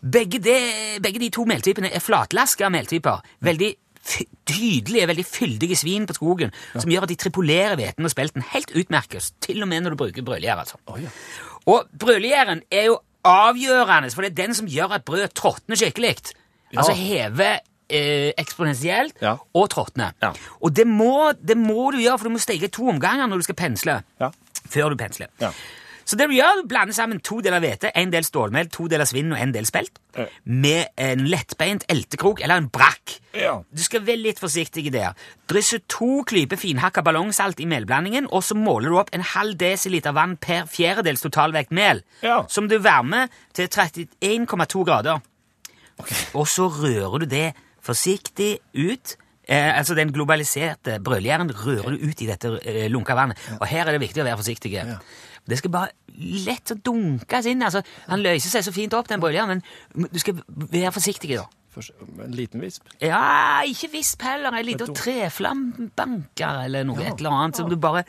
Begge, 0.03 0.39
de, 0.43 0.57
begge 1.05 1.21
de 1.23 1.29
to 1.31 1.45
meltypene 1.47 1.91
er 1.95 2.03
flatlaska 2.03 2.69
meltyper. 2.75 3.21
Veldig 3.47 3.73
tydelige, 4.49 5.07
veldig 5.07 5.25
fyldige 5.27 5.77
svin 5.79 6.07
på 6.11 6.17
skogen, 6.17 6.51
som 6.75 6.91
gjør 6.91 7.05
at 7.07 7.13
de 7.13 7.17
tripolerer 7.23 7.77
hveten 7.79 8.05
og 8.09 8.11
spelten 8.11 8.43
helt 8.51 8.73
utmerket, 8.75 9.29
til 9.45 9.63
og 9.63 9.69
med 9.71 9.85
når 9.85 9.95
du 9.95 10.01
bruker 10.01 10.25
brødgjær. 10.27 10.59
Altså. 10.65 10.81
Oh, 10.91 10.99
ja. 10.99 11.13
Og 11.71 11.87
brødgjæren 12.03 12.65
er 12.75 12.89
jo 12.91 12.97
avgjørende, 13.25 14.11
for 14.11 14.27
det 14.27 14.33
er 14.33 14.41
den 14.47 14.57
som 14.59 14.67
gjør 14.67 14.97
at 14.99 15.05
brød 15.07 15.29
tråtner 15.39 15.79
skikkelig. 15.79 16.17
Altså 16.73 16.97
hever 16.99 17.61
eh, 17.93 18.33
eksponentielt 18.41 19.23
Ja. 19.23 19.37
og 19.55 19.71
tråtner. 19.71 20.17
Ja. 20.23 20.33
Og 20.61 20.75
det 20.77 20.87
må, 20.87 21.31
det 21.39 21.57
må 21.57 21.91
du 21.95 22.01
gjøre, 22.03 22.19
for 22.19 22.27
du 22.27 22.35
må 22.35 22.43
steke 22.43 22.73
to 22.75 22.89
omganger 22.91 23.31
når 23.31 23.37
du 23.45 23.47
skal 23.47 23.55
pensle. 23.61 24.01
Ja. 24.21 24.33
Før 24.67 24.91
du 24.91 24.97
pensler. 24.99 25.31
Ja. 26.03 26.07
Så 26.07 26.17
det 26.19 26.27
du 26.29 26.35
gjør, 26.35 26.63
du 26.63 26.69
blander 26.69 26.93
sammen 26.97 27.21
to 27.23 27.41
deler 27.41 27.61
hvete, 27.63 27.91
en 27.97 28.11
del 28.13 28.25
stålmel, 28.27 28.69
to 28.75 28.89
deler 28.91 29.07
svinn 29.09 29.33
og 29.33 29.39
en 29.41 29.53
del 29.55 29.65
spelt, 29.69 29.99
Ja. 30.19 30.27
med 30.45 30.87
en 30.99 31.23
lettbeint 31.31 31.85
eltekrok 31.89 32.43
eller 32.43 32.57
en 32.61 32.69
brakk. 32.69 33.21
Ja. 33.35 33.63
Du 33.73 33.81
skal 33.83 34.03
være 34.05 34.21
litt 34.21 34.39
forsiktig 34.43 34.91
der. 34.93 35.15
Drysse 35.49 35.79
to 35.89 36.23
klyper 36.29 36.57
finhakka 36.61 37.03
ballongsalt 37.03 37.61
i 37.61 37.65
melblandingen, 37.71 38.27
og 38.31 38.43
så 38.45 38.55
måler 38.59 38.89
du 38.93 38.99
opp 38.99 39.11
en 39.15 39.23
halv 39.23 39.55
desiliter 39.57 40.13
vann 40.13 40.37
per 40.37 40.67
fjerdedels 40.67 41.23
totalvekt 41.23 41.71
mel, 41.73 42.03
Ja. 42.23 42.43
som 42.49 42.69
du 42.69 42.79
varmer 42.79 43.29
til 43.55 43.69
31,2 43.69 44.85
grader. 44.85 45.21
Og 46.35 46.47
så 46.49 46.69
rører 46.69 47.19
du 47.21 47.27
det 47.27 47.53
forsiktig 47.85 48.59
ut. 48.75 49.17
Eh, 49.49 49.79
altså 49.79 49.95
Den 49.95 50.13
globaliserte 50.13 50.99
brødjæren 51.03 51.51
rører 51.51 51.91
du 51.97 52.07
ut 52.09 52.21
i 52.23 52.27
dette 52.27 52.61
eh, 52.65 52.89
lunka 52.91 53.15
vannet. 53.15 53.39
Og 53.61 53.67
her 53.67 53.87
er 53.87 53.93
det 53.97 54.01
viktig 54.01 54.23
å 54.23 54.27
være 54.29 54.39
forsiktig. 54.39 54.73
Det 55.49 55.59
skal 55.59 55.73
bare 55.75 55.89
lett 56.47 56.69
så 56.71 56.77
dunkes 56.79 57.47
inn. 57.51 57.63
altså 57.67 57.83
Han 58.09 58.23
løser 58.23 58.53
seg 58.53 58.67
så 58.69 58.75
fint 58.75 58.95
opp, 58.95 59.09
den 59.11 59.21
brødgjæren, 59.23 59.63
men 59.95 60.09
du 60.13 60.19
skal 60.23 60.39
være 60.47 60.93
forsiktig. 60.95 61.37
da. 61.41 61.49
En 62.21 62.35
liten 62.37 62.61
visp. 62.61 62.85
Ja, 63.01 63.63
ikke 63.65 63.89
visp 63.95 64.23
heller. 64.23 64.53
En 64.53 64.67
liten 64.67 64.93
treflambanker 64.95 66.67
eller 66.67 66.85
noe. 66.85 67.01
Et 67.01 67.17
eller 67.19 67.33
annet 67.33 67.57
som 67.57 67.71
du 67.71 67.79
bare 67.81 68.05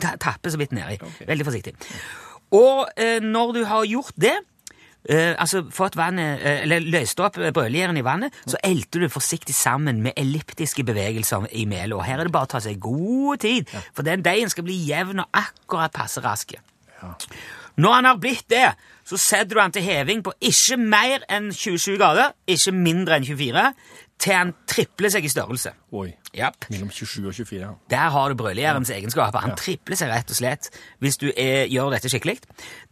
tapper 0.00 0.50
så 0.50 0.58
vidt 0.60 0.72
nedi. 0.72 0.96
Veldig 1.28 1.46
forsiktig. 1.46 1.74
Og 2.54 2.86
eh, 2.96 3.20
når 3.20 3.52
du 3.58 3.64
har 3.68 3.84
gjort 3.88 4.16
det 4.20 4.34
eh, 5.08 5.34
altså 5.38 5.64
fått 5.74 5.98
vannet, 5.98 6.40
eh, 6.42 6.62
eller 6.64 6.84
løst 6.94 7.20
opp 7.24 7.38
brødlieren 7.38 7.98
i 8.00 8.04
vannet, 8.06 8.34
så 8.46 8.60
elter 8.64 9.04
du 9.04 9.12
forsiktig 9.12 9.54
sammen 9.56 10.02
med 10.04 10.16
elliptiske 10.20 10.84
bevegelser 10.86 11.48
i 11.52 11.66
melet. 11.70 12.04
Her 12.06 12.20
er 12.22 12.28
det 12.28 12.36
bare 12.36 12.48
å 12.48 12.54
ta 12.54 12.62
seg 12.64 12.80
god 12.82 13.44
tid, 13.44 13.70
for 13.94 14.06
den 14.06 14.24
deigen 14.24 14.52
skal 14.52 14.66
bli 14.66 14.78
jevn 14.88 15.24
og 15.24 15.44
akkurat 15.44 15.94
passe 15.94 16.22
rask. 16.24 16.56
Når 17.76 17.92
han 17.92 18.06
har 18.06 18.18
blitt 18.22 18.46
det, 18.52 18.68
så 19.04 19.18
setter 19.20 19.56
du 19.56 19.60
han 19.60 19.74
til 19.74 19.84
heving 19.84 20.22
på 20.24 20.32
ikke 20.40 20.78
mer 20.80 21.24
enn 21.32 21.50
27 21.52 21.98
grader, 21.98 22.32
ikke 22.48 22.72
mindre 22.72 23.18
enn 23.18 23.26
24. 23.26 23.64
til 24.22 24.32
han 24.32 24.52
tripler 24.70 25.10
seg 25.12 25.24
i 25.26 25.30
størrelse. 25.32 25.72
Oi. 25.92 26.06
Yep. 26.34 26.68
Mellom 26.70 26.90
27 26.94 27.26
og 27.28 27.34
24, 27.34 27.58
ja. 27.60 27.70
Der 27.90 28.12
har 28.14 28.30
du 28.30 28.36
brødjærens 28.38 28.90
egenskaper. 28.94 29.42
Han 29.42 29.56
tripler 29.58 29.98
seg 29.98 30.10
rett 30.12 30.30
og 30.30 30.38
slett 30.38 30.68
hvis 31.02 31.18
du 31.20 31.26
er, 31.32 31.66
gjør 31.70 31.90
dette 31.96 32.10
skikkelig. 32.12 32.38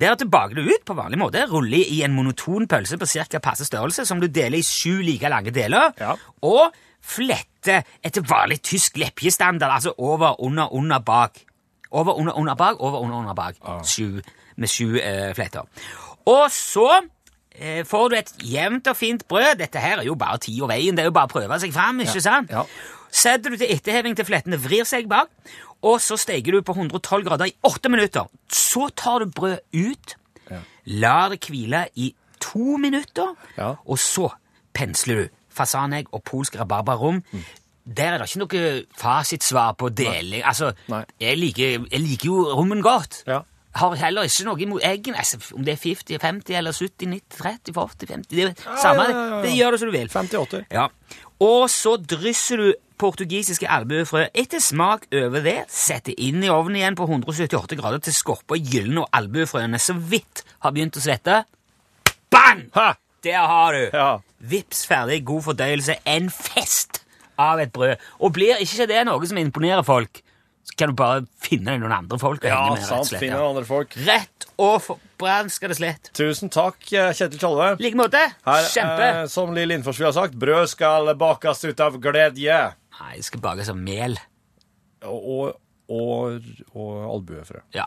Deretter 0.03 0.29
baker 0.31 0.59
du 0.59 0.67
ut 0.69 0.85
på 0.87 0.97
vanlig 0.99 1.21
måte, 1.23 1.45
ruller 1.51 1.87
i 1.87 2.03
en 2.05 2.13
monoton 2.17 2.67
pølse 2.71 2.99
på 3.01 3.09
ca. 3.09 3.41
passe 3.43 3.65
størrelse, 3.69 4.05
som 4.07 4.21
du 4.21 4.27
deler 4.29 4.59
i 4.59 4.67
sju 4.67 5.01
like 5.07 5.31
lange 5.33 5.55
deler, 5.55 5.93
Ja. 6.03 6.17
og 6.43 6.75
fletter 7.03 7.83
etter 8.05 8.23
vanlig 8.29 8.61
tysk 8.63 8.99
lepjestandard, 9.03 9.73
altså 9.79 9.95
over, 9.99 10.37
under, 10.43 10.73
under, 10.75 10.99
bak. 10.99 11.43
Over, 11.91 12.15
under, 12.19 12.33
under, 12.39 12.55
bak, 12.55 12.81
over, 12.81 12.99
under, 13.03 13.17
under, 13.23 13.35
bak. 13.35 13.59
Sju, 13.87 14.21
med 14.57 14.69
sju 14.71 14.97
eh, 14.99 15.33
fletter. 15.35 15.67
Og 16.31 16.47
så 16.55 16.87
eh, 16.99 17.09
får 17.87 18.09
du 18.13 18.17
et 18.17 18.33
jevnt 18.45 18.87
og 18.89 18.97
fint 18.97 19.25
brød. 19.29 19.59
Dette 19.61 19.79
her 19.83 19.99
er 20.03 20.07
jo 20.09 20.15
bare 20.19 20.39
tid 20.43 20.61
og 20.63 20.69
veien. 20.73 20.97
Det 20.97 21.05
er 21.05 21.11
jo 21.11 21.15
bare 21.17 21.29
å 21.31 21.35
prøve 21.35 21.59
seg 21.63 21.73
fram, 21.75 22.01
ikke 22.05 22.21
sant? 22.25 22.51
Ja. 22.51 22.65
Setter 23.13 23.53
du 23.53 23.59
til 23.61 23.69
etterheving 23.75 24.17
til 24.17 24.25
flettene 24.25 24.57
vrir 24.61 24.87
seg 24.89 25.09
bak, 25.11 25.29
og 25.85 25.99
så 26.01 26.17
steker 26.17 26.53
du 26.57 26.63
på 26.65 26.73
112 26.79 27.25
grader 27.27 27.51
i 27.51 27.57
åtte 27.69 27.91
minutter. 27.93 28.29
Så 28.49 28.89
tar 28.97 29.21
du 29.25 29.31
brød 29.37 29.59
ut, 29.75 30.15
lar 30.87 31.29
det 31.35 31.43
hvile 31.47 31.87
i 31.95 32.15
to 32.41 32.77
minutter, 32.81 33.35
Ja. 33.59 33.75
og 33.87 33.99
så 33.99 34.31
pensler 34.75 35.15
du 35.15 35.29
fasanegg 35.53 36.07
og 36.13 36.25
polsk 36.25 36.57
rabarbarom. 36.59 37.23
Mm. 37.33 37.45
Der 37.97 38.15
er 38.15 38.19
det 38.19 38.29
ikke 38.31 38.39
noe 38.47 38.85
fasitsvar 38.97 39.73
på 39.77 39.89
deling. 39.91 40.43
Altså, 40.45 40.73
jeg 41.21 41.39
liker, 41.39 41.85
jeg 41.91 42.01
liker 42.01 42.27
jo 42.27 42.45
rommen 42.55 42.81
godt. 42.83 43.25
Ja. 43.27 43.41
Har 43.81 43.95
heller 43.97 44.29
ikke 44.29 44.45
noe 44.45 44.61
imot 44.61 44.83
eggen. 44.85 45.15
Altså, 45.17 45.39
om 45.57 45.65
det 45.65 45.79
er 45.79 45.81
50-50 45.81 46.57
eller 46.59 46.77
70-90-30, 46.77 47.73
40-50 47.73 48.27
Det 48.29 48.43
er 48.45 48.55
samme. 48.83 49.07
ja, 49.09 49.11
ja, 49.11 49.29
ja. 49.37 49.43
Det 49.43 49.53
gjør 49.57 49.71
det 49.71 49.81
som 49.81 49.89
du 49.89 49.95
vil. 49.97 50.11
50-80. 50.13 50.65
Ja. 50.71 50.89
Og 51.41 51.71
så 51.73 51.97
drysser 51.97 52.61
du 52.61 52.73
portugisiske 53.03 53.67
albuefrø 53.67 54.27
etter 54.39 54.61
smak 54.63 55.09
over 55.19 55.43
det, 55.43 55.57
setter 55.73 56.15
inn 56.23 56.45
i 56.45 56.51
ovnen 56.53 56.77
igjen 56.79 56.95
på 56.99 57.09
178 57.09 57.75
grader 57.81 57.99
til 58.05 58.15
skorpa 58.15 58.55
gyllen 58.61 59.01
og 59.03 59.09
albuefrøene 59.19 59.81
så 59.83 59.97
vidt 59.97 60.45
har 60.63 60.71
begynt 60.77 61.01
å 61.01 61.03
svette. 61.03 61.41
Bang! 62.31 62.69
Ha! 62.77 62.93
Der 63.27 63.41
har 63.47 63.75
du! 63.75 63.83
Ja. 63.95 64.11
Vips 64.53 64.85
ferdig, 64.87 65.25
god 65.27 65.43
fordøyelse, 65.49 65.97
en 66.07 66.31
fest 66.31 67.03
av 67.39 67.59
et 67.63 67.73
brød. 67.75 67.97
Og 68.23 68.33
blir 68.35 68.59
ikke 68.63 68.87
det 68.91 69.03
noe 69.09 69.27
som 69.27 69.39
imponerer 69.43 69.83
folk, 69.87 70.23
så 70.65 70.77
kan 70.79 70.93
du 70.93 70.95
bare 70.99 71.25
finne 71.43 71.73
deg 71.75 71.81
noen 71.83 71.93
andre 71.97 72.19
folk 72.23 72.45
å 72.45 72.49
Ja, 72.49 72.59
henge 72.63 72.75
med. 72.77 72.83
rett 72.83 72.91
og 72.93 72.97
sant. 72.97 73.09
slett, 73.11 73.21
Finne 73.25 73.41
ja. 73.41 73.49
andre 73.49 73.65
folk. 73.69 73.97
Rett 74.07 74.47
og 74.63 74.77
forbranskede 74.85 75.75
slett. 75.79 76.11
Tusen 76.15 76.53
takk, 76.55 76.79
eh, 76.93 77.11
Kjetil 77.19 77.41
Tjolve. 77.43 77.73
I 77.81 77.83
like 77.83 77.99
måte. 77.99 78.21
Her, 78.47 78.69
Kjempe. 78.71 79.09
eh, 79.23 79.27
som 79.27 79.53
Lill 79.55 79.71
Innforsvi 79.75 80.05
har 80.07 80.13
sagt, 80.17 80.35
brød 80.39 80.69
skal 80.69 81.13
bakes 81.19 81.65
ut 81.65 81.81
av 81.81 81.99
gledje. 82.01 82.61
Nei, 83.01 83.17
det 83.17 83.25
skal 83.25 83.41
bakes 83.41 83.69
av 83.73 83.77
mel. 83.77 84.17
Og, 85.03 85.27
og, 85.27 85.57
og, 85.91 86.43
og 86.75 87.11
albuefrø. 87.17 87.61
Ja. 87.75 87.87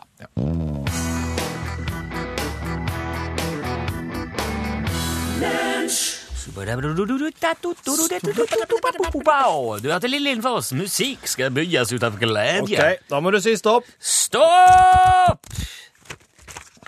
Du 9.82 9.88
hørte 9.90 10.10
Lille 10.10 10.30
Lindfors. 10.30 10.70
Musikk 10.76 11.26
skal 11.26 11.50
bygges 11.54 11.92
ut 11.96 12.06
av 12.06 12.18
glede. 12.20 12.62
Ok, 12.62 13.02
da 13.10 13.20
må 13.20 13.32
du 13.34 13.40
si 13.42 13.56
stopp. 13.58 13.88
Stopp! 13.98 15.50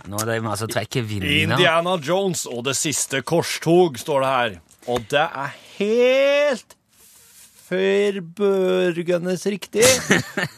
Nå 0.09 0.17
er 0.23 0.31
det 0.31 0.39
vi 0.41 0.49
altså 0.49 0.69
trekker 0.71 1.05
vinner. 1.05 1.59
Indiana 1.59 1.99
Jones 2.01 2.47
og 2.49 2.63
det 2.71 2.77
siste 2.79 3.21
korstog, 3.27 3.99
står 4.01 4.25
det 4.25 4.31
her. 4.33 4.59
Og 4.89 5.05
det 5.11 5.27
er 5.27 5.57
helt 5.77 6.78
forbørgende 7.69 9.37
riktig. 9.51 9.85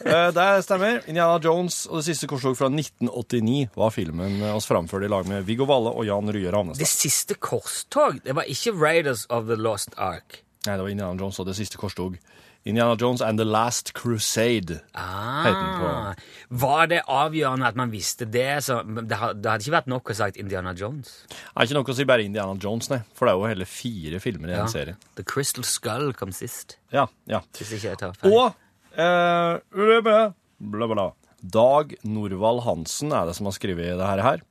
Eh, 0.01 0.31
det 0.33 0.45
stemmer. 0.65 1.03
Indiana 1.07 1.37
Jones 1.43 1.85
og 1.85 1.99
det 1.99 2.07
siste 2.09 2.27
korstog 2.27 2.55
fra 2.57 2.67
1989 2.71 3.69
var 3.77 3.91
filmen 3.93 4.39
oss 4.49 4.65
framførte 4.67 5.05
i 5.05 5.11
lag 5.11 5.27
med 5.29 5.45
Viggo 5.45 5.67
Valle 5.69 5.91
og 5.93 6.07
Jan 6.07 6.31
Rye 6.33 6.51
Det 6.75 6.89
siste 6.89 7.37
korstog, 7.37 8.17
det 8.25 8.33
var 8.35 8.49
ikke 8.49 8.73
Raiders 8.73 9.27
of 9.29 9.45
the 9.45 9.55
Lost 9.55 9.93
Ark. 9.97 10.41
Nei, 10.65 10.73
det 10.75 10.83
var 10.83 10.89
Indiana 10.89 11.21
Jones 11.21 11.39
og 11.39 11.47
det 11.47 11.55
siste 11.59 11.77
korstog. 11.77 12.17
Indiana 12.63 12.93
Jones 12.95 13.21
and 13.25 13.39
The 13.39 13.45
Last 13.45 13.93
Crusade. 13.97 14.81
heter 14.93 15.55
den 15.57 15.79
på. 15.79 15.87
Ah, 15.89 16.13
var 16.49 16.87
det 16.91 16.99
avgjørende 17.09 17.65
at 17.67 17.75
man 17.79 17.89
visste 17.89 18.25
det? 18.29 18.63
Så 18.63 18.83
det, 18.85 19.17
hadde 19.17 19.55
ikke 19.63 19.73
vært 19.73 19.87
nok 19.89 20.11
å 20.11 20.15
sagt 20.15 20.37
Indiana 20.37 20.73
Jones? 20.77 21.23
Er 21.55 21.65
ikke 21.65 21.79
nok 21.79 21.89
å 21.89 21.95
si 21.97 22.05
bare 22.05 22.21
Indiana 22.27 22.53
Jones, 22.61 22.89
nei. 22.91 22.99
For 23.17 23.25
det 23.25 23.33
er 23.33 23.39
jo 23.39 23.49
hele 23.49 23.65
fire 23.65 24.19
filmer 24.21 24.49
i 24.49 24.57
Ja. 24.57 24.61
en 24.67 24.69
serie. 24.69 24.95
The 25.15 25.23
Crystal 25.23 25.63
Skull 25.65 26.13
kom 26.13 26.31
sist. 26.31 26.77
Ja, 26.93 27.07
ja. 27.25 27.41
Hvis 27.57 27.73
ikke 27.73 27.89
jeg 27.89 27.97
tar 27.97 28.13
feil. 28.13 28.31
Og 28.31 28.53
eh, 28.93 29.59
bla, 29.73 30.33
bla, 30.59 30.87
bla. 30.93 31.07
Dag 31.41 31.95
Norvald 32.05 32.61
Hansen 32.67 33.11
er 33.11 33.25
det 33.25 33.35
som 33.35 33.49
har 33.49 33.53
skrevet 33.57 33.97
det 33.97 34.05
her. 34.05 34.21
her. 34.21 34.41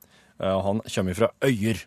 Eh, 0.41 0.61
han 0.67 0.81
kommer 0.83 1.15
fra 1.15 1.29
Øyer. 1.45 1.85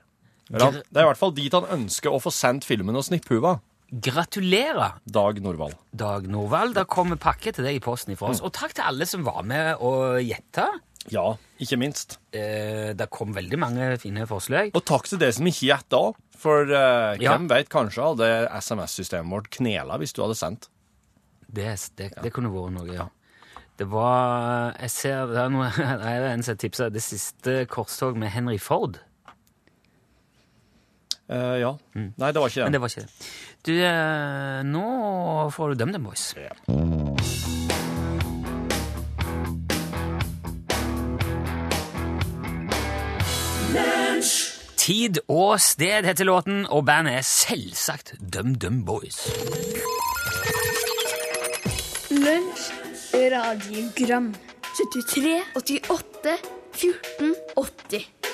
Det 0.53 0.61
er 0.61 1.03
i 1.03 1.07
hvert 1.09 1.17
fall 1.17 1.31
dit 1.35 1.51
han 1.55 1.65
ønsker 1.65 2.11
å 2.13 2.19
få 2.21 2.31
sendt 2.31 2.63
filmen 2.63 2.95
og 2.95 3.03
snipphuva. 3.03 3.57
Gratulerer, 3.93 4.95
Dag 5.05 5.37
Norvald. 5.43 5.75
Dag 5.93 6.25
Norvald. 6.27 6.73
Da 6.73 6.81
kommer 6.89 7.19
pakke 7.21 7.51
til 7.53 7.67
deg 7.67 7.77
i 7.77 7.81
posten 7.83 8.15
ifra 8.15 8.31
oss. 8.31 8.39
Og 8.41 8.49
takk 8.55 8.73
til 8.73 8.87
alle 8.89 9.05
som 9.05 9.21
var 9.27 9.43
med 9.45 9.83
og 9.85 10.17
gjetta. 10.25 10.65
Ja, 11.13 11.35
ikke 11.61 11.77
minst. 11.77 12.15
Eh, 12.33 12.95
det 12.97 13.05
kom 13.13 13.35
veldig 13.35 13.59
mange 13.61 13.91
fine 14.01 14.25
forslag. 14.25 14.71
Og 14.73 14.81
takk 14.89 15.05
til 15.11 15.21
dere 15.21 15.35
som 15.37 15.45
ikke 15.45 15.67
gjetta 15.69 15.99
òg. 16.07 16.17
For 16.41 16.65
eh, 16.73 17.21
Ja. 17.21 17.35
hvem 17.35 17.45
vet, 17.51 17.69
kanskje 17.69 18.01
hadde 18.07 18.31
SMS-systemet 18.57 19.29
vårt 19.29 19.51
knela 19.59 19.99
hvis 20.01 20.15
du 20.17 20.23
hadde 20.23 20.39
sendt. 20.41 20.69
Det, 21.53 21.69
det, 21.99 22.09
det 22.23 22.33
kunne 22.33 22.49
vært 22.49 22.73
noe, 22.73 22.89
ja. 22.97 23.09
Det 23.77 23.85
var 23.89 24.73
Jeg 24.79 24.89
ser 24.93 25.27
det 25.29 25.37
er, 25.43 25.49
noe, 25.53 25.69
det 26.01 26.09
er 26.17 26.27
en 26.31 26.41
som 26.45 26.57
tipsa 26.57 26.89
det 26.89 27.01
siste 27.05 27.67
korstog 27.69 28.17
med 28.17 28.33
Henry 28.33 28.57
Ford. 28.57 28.97
Eh, 31.29 31.57
ja. 31.61 31.71
Nei, 31.95 32.31
det 32.31 32.41
var 32.41 32.49
ikke 32.49 32.59
det. 32.59 32.65
Men 32.67 32.73
det. 32.75 32.81
var 32.81 32.91
ikke 32.91 33.01
det. 33.01 33.31
Du, 33.63 33.73
eh, 33.79 34.63
nå 34.67 35.49
får 35.55 35.69
du 35.69 35.83
DumDum 35.83 36.03
Boys. 36.03 36.33
Tid 44.83 45.21
og 45.31 45.61
sted 45.63 46.03
heter 46.05 46.27
låten, 46.27 46.65
og 46.67 46.83
bandet 46.85 47.21
er 47.21 47.27
selvsagt 47.27 48.17
DumDum 48.19 48.83
Boys. 48.85 49.23
Lunsj, 52.11 52.67
radiogram 53.31 54.33
73, 54.75 55.39
88, 55.55 56.35
14, 56.75 57.35
80 57.55 58.32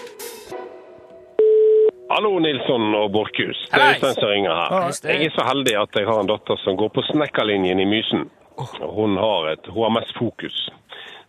Hallo, 2.10 2.40
Nilsson 2.42 2.96
og 2.98 3.12
Borchhus. 3.14 3.60
Det 3.72 3.78
er 3.82 3.92
Øystein 3.94 4.16
som 4.18 4.30
ringer 4.32 4.54
her. 4.56 4.88
Jeg 5.14 5.26
er 5.28 5.34
så 5.36 5.44
heldig 5.46 5.76
at 5.78 5.96
jeg 6.00 6.08
har 6.10 6.20
en 6.24 6.30
datter 6.30 6.58
som 6.64 6.78
går 6.78 6.90
på 6.96 7.04
snekkerlinjen 7.12 7.80
i 7.80 7.86
Mysen. 7.86 8.24
Hun 8.82 9.18
har 9.22 9.52
et 9.54 9.70
HMS-fokus, 9.72 10.58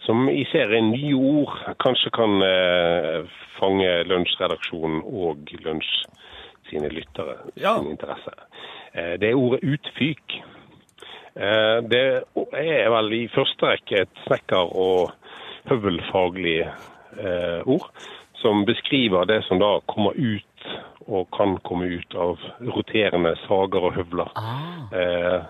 som 0.06 0.28
i 0.32 0.44
serien 0.50 0.88
Nye 0.90 1.14
ord 1.14 1.52
kanskje 1.84 2.10
kan 2.16 2.40
eh, 2.42 3.28
fange 3.60 3.90
Lunsjredaksjonen 4.08 5.02
og 5.04 5.52
Lunsj 5.64 5.90
sine 6.70 6.88
lyttere 6.90 7.36
Ja. 7.60 7.76
sin 7.78 7.90
interesse. 7.92 8.32
Eh, 8.94 9.14
det 9.20 9.30
er 9.30 9.38
ordet 9.38 9.60
utfyk. 9.62 10.38
Eh, 11.36 11.76
det 11.92 12.04
er 12.56 12.88
vel 12.96 13.12
i 13.20 13.26
første 13.36 13.68
rekke 13.74 14.02
et 14.06 14.24
snekker- 14.26 14.72
og 14.74 15.12
høvelfaglig 15.70 16.60
eh, 16.64 17.60
ord, 17.68 17.90
som 18.40 18.64
beskriver 18.64 19.26
det 19.28 19.42
som 19.44 19.60
da 19.60 19.76
kommer 19.86 20.16
ut 20.16 20.46
og 21.06 21.30
kan 21.36 21.56
komme 21.66 21.88
ut 21.90 22.14
av 22.14 22.42
roterende 22.74 23.34
sager 23.46 23.86
og 23.88 23.96
høvler. 23.96 24.30
Eh, 24.94 25.40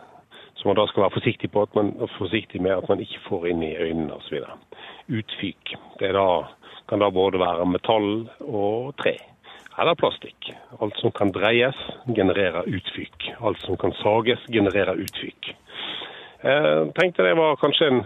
så 0.55 0.69
man 0.69 0.77
da 0.77 0.87
skal 0.91 1.07
være 1.07 1.17
forsiktig, 1.17 1.51
på 1.51 1.63
at 1.63 1.75
man, 1.75 1.95
forsiktig 2.19 2.61
med 2.63 2.77
at 2.77 2.89
man 2.89 3.01
ikke 3.01 3.23
får 3.29 3.47
inn 3.49 3.63
i 3.65 3.77
øynene 3.77 4.17
osv. 4.19 4.43
Utfyk. 5.09 5.75
Det 6.01 6.13
da, 6.17 6.27
kan 6.89 7.01
da 7.01 7.11
både 7.11 7.41
være 7.41 7.67
metall 7.67 8.11
og 8.45 8.93
tre. 9.01 9.17
Eller 9.81 9.97
plastikk. 9.97 10.51
Alt 10.83 10.99
som 11.01 11.13
kan 11.17 11.33
dreies, 11.33 11.79
genererer 12.17 12.69
utfyk. 12.69 13.31
Alt 13.41 13.63
som 13.65 13.79
kan 13.81 13.95
sages, 14.03 14.43
genererer 14.53 15.01
utfyk. 15.01 15.55
Eh, 16.41 16.83
tenkte 16.97 17.25
det 17.25 17.37
var 17.37 17.57
kanskje 17.61 17.89
en, 17.89 18.03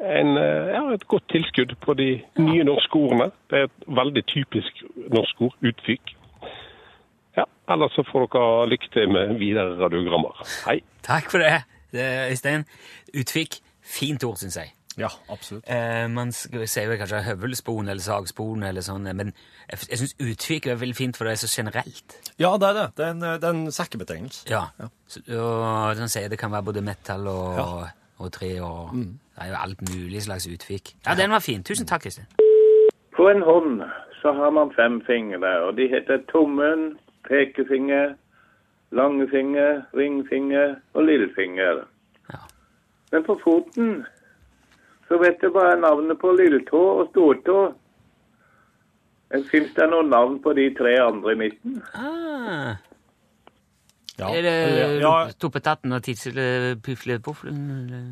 en, 0.00 0.36
eh, 0.38 0.70
ja, 0.74 0.82
et 0.94 1.06
godt 1.08 1.26
tilskudd 1.32 1.74
på 1.82 1.94
de 1.98 2.08
nye 2.38 2.64
norske 2.64 2.94
ordene. 2.94 3.30
Det 3.50 3.58
er 3.58 3.68
et 3.68 3.90
veldig 4.00 4.24
typisk 4.26 4.82
norsk 5.10 5.42
ord, 5.48 5.56
utfyk. 5.62 6.14
Ja, 7.36 7.44
ellers 7.70 7.94
så 7.94 8.04
får 8.06 8.26
dere 8.32 8.68
lykke 8.72 8.90
til 8.92 9.12
med 9.12 9.36
videre 9.38 9.76
radiogrammer. 9.82 10.42
Hei. 10.66 10.80
Takk 11.02 11.30
for 11.30 11.38
det, 11.38 11.62
det 11.92 12.08
Øystein. 12.30 12.66
Utfikk. 13.14 13.60
Fint 13.88 14.24
ord, 14.24 14.36
syns 14.36 14.56
jeg. 14.56 14.74
Ja, 14.98 15.08
absolutt. 15.30 15.64
Eh, 15.70 16.08
man 16.10 16.32
sier 16.32 16.96
kanskje 16.98 17.22
høvelspon 17.22 17.88
eller 17.88 18.02
sagspon 18.02 18.64
eller 18.66 18.82
sånn, 18.82 19.06
men 19.16 19.30
jeg, 19.70 19.78
jeg 19.92 20.00
syns 20.00 20.14
uttrykk 20.18 20.66
er 20.66 20.80
veldig 20.80 20.96
fint, 20.98 21.16
for 21.16 21.28
det 21.28 21.36
er 21.36 21.40
så 21.44 21.50
generelt. 21.52 22.18
Ja, 22.36 22.50
det 22.58 22.68
er 22.68 22.76
det. 22.80 22.86
Det 22.98 23.06
er 23.06 23.14
en, 23.14 23.22
det 23.22 23.46
er 23.46 23.54
en 23.54 23.72
sekkebetegnelse. 23.72 24.42
Ja. 24.50 24.64
Så, 25.06 25.22
og 25.38 25.96
den 25.96 26.10
sier 26.12 26.28
det 26.28 26.40
kan 26.40 26.52
være 26.52 26.66
både 26.66 26.82
metal 26.84 27.30
og, 27.30 27.86
og 28.18 28.32
tre 28.34 28.50
og 28.60 28.98
Det 29.38 29.46
er 29.46 29.48
jo 29.48 29.58
alt 29.64 29.80
mulig 29.80 30.22
slags 30.22 30.46
utfikk. 30.50 30.88
Ja, 31.06 31.14
den 31.14 31.30
var 31.30 31.38
fin. 31.38 31.62
Tusen 31.64 31.86
takk, 31.86 32.02
Kristin. 32.02 32.24
På 33.16 33.28
en 33.30 33.42
hånd 33.42 33.82
så 34.22 34.32
har 34.32 34.50
man 34.50 34.72
fem 34.74 34.98
fingre, 35.06 35.60
og 35.62 35.76
de 35.76 35.86
heter 35.88 36.18
tommen, 36.32 36.98
pekefinger, 37.28 38.14
langfinger, 38.90 39.82
ringfinger 39.94 40.74
og 40.92 41.04
lillefinger. 41.04 41.84
Ja. 42.32 42.40
Men 43.12 43.24
på 43.24 43.38
foten 43.44 44.06
så 45.08 45.18
vet 45.22 45.38
du 45.42 45.52
bare 45.54 45.80
navnet 45.80 46.18
på 46.18 46.32
lilletå 46.32 46.82
og 47.00 47.08
stortå. 47.12 47.60
Fins 49.52 49.70
det 49.76 49.86
noen 49.92 50.10
navn 50.10 50.42
på 50.42 50.52
de 50.52 50.66
tre 50.74 50.96
andre 50.98 51.32
i 51.32 51.40
midten? 51.44 51.78
Ah, 51.94 52.74
Ja. 54.18 54.28
er 54.34 54.42
det 54.42 55.00
ja, 55.02 55.12
Toppetatten 55.38 55.94
og 55.94 56.02
Tidslepuflen? 56.02 57.60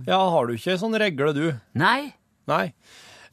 ja, 0.07 0.19
har 0.31 0.47
du 0.47 0.55
ikke 0.55 0.79
sånn 0.79 0.95
regle, 1.03 1.33
du? 1.35 1.47
Nei. 1.79 2.13
Nei. 2.47 2.67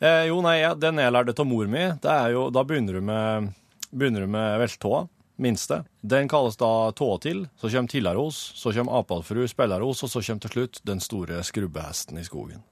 Eh, 0.01 0.25
jo, 0.27 0.39
nei, 0.43 0.57
den 0.81 0.99
jeg 0.99 1.13
lærte 1.13 1.35
av 1.39 1.47
mor 1.47 1.69
mi, 1.69 1.85
det 2.01 2.11
er 2.11 2.33
jo, 2.33 2.47
da 2.51 2.65
begynner 2.67 2.97
du 2.97 3.05
med, 3.05 3.53
begynner 3.93 4.25
du 4.25 4.31
med 4.33 4.57
veltåa, 4.63 5.05
minste. 5.43 5.83
Den 6.01 6.27
kalles 6.31 6.57
da 6.59 6.91
tåa 6.97 7.19
til, 7.23 7.45
så 7.61 7.69
kommer 7.69 7.93
Tillaros, 7.93 8.41
så 8.57 8.73
kommer 8.75 8.99
Apalfru 8.99 9.45
Spellaros, 9.47 10.03
og 10.03 10.11
så 10.11 10.23
kommer 10.25 10.43
til 10.47 10.55
slutt 10.57 10.81
den 10.89 11.01
store 11.03 11.43
skrubbehesten 11.45 12.19
i 12.19 12.25
skogen. 12.27 12.65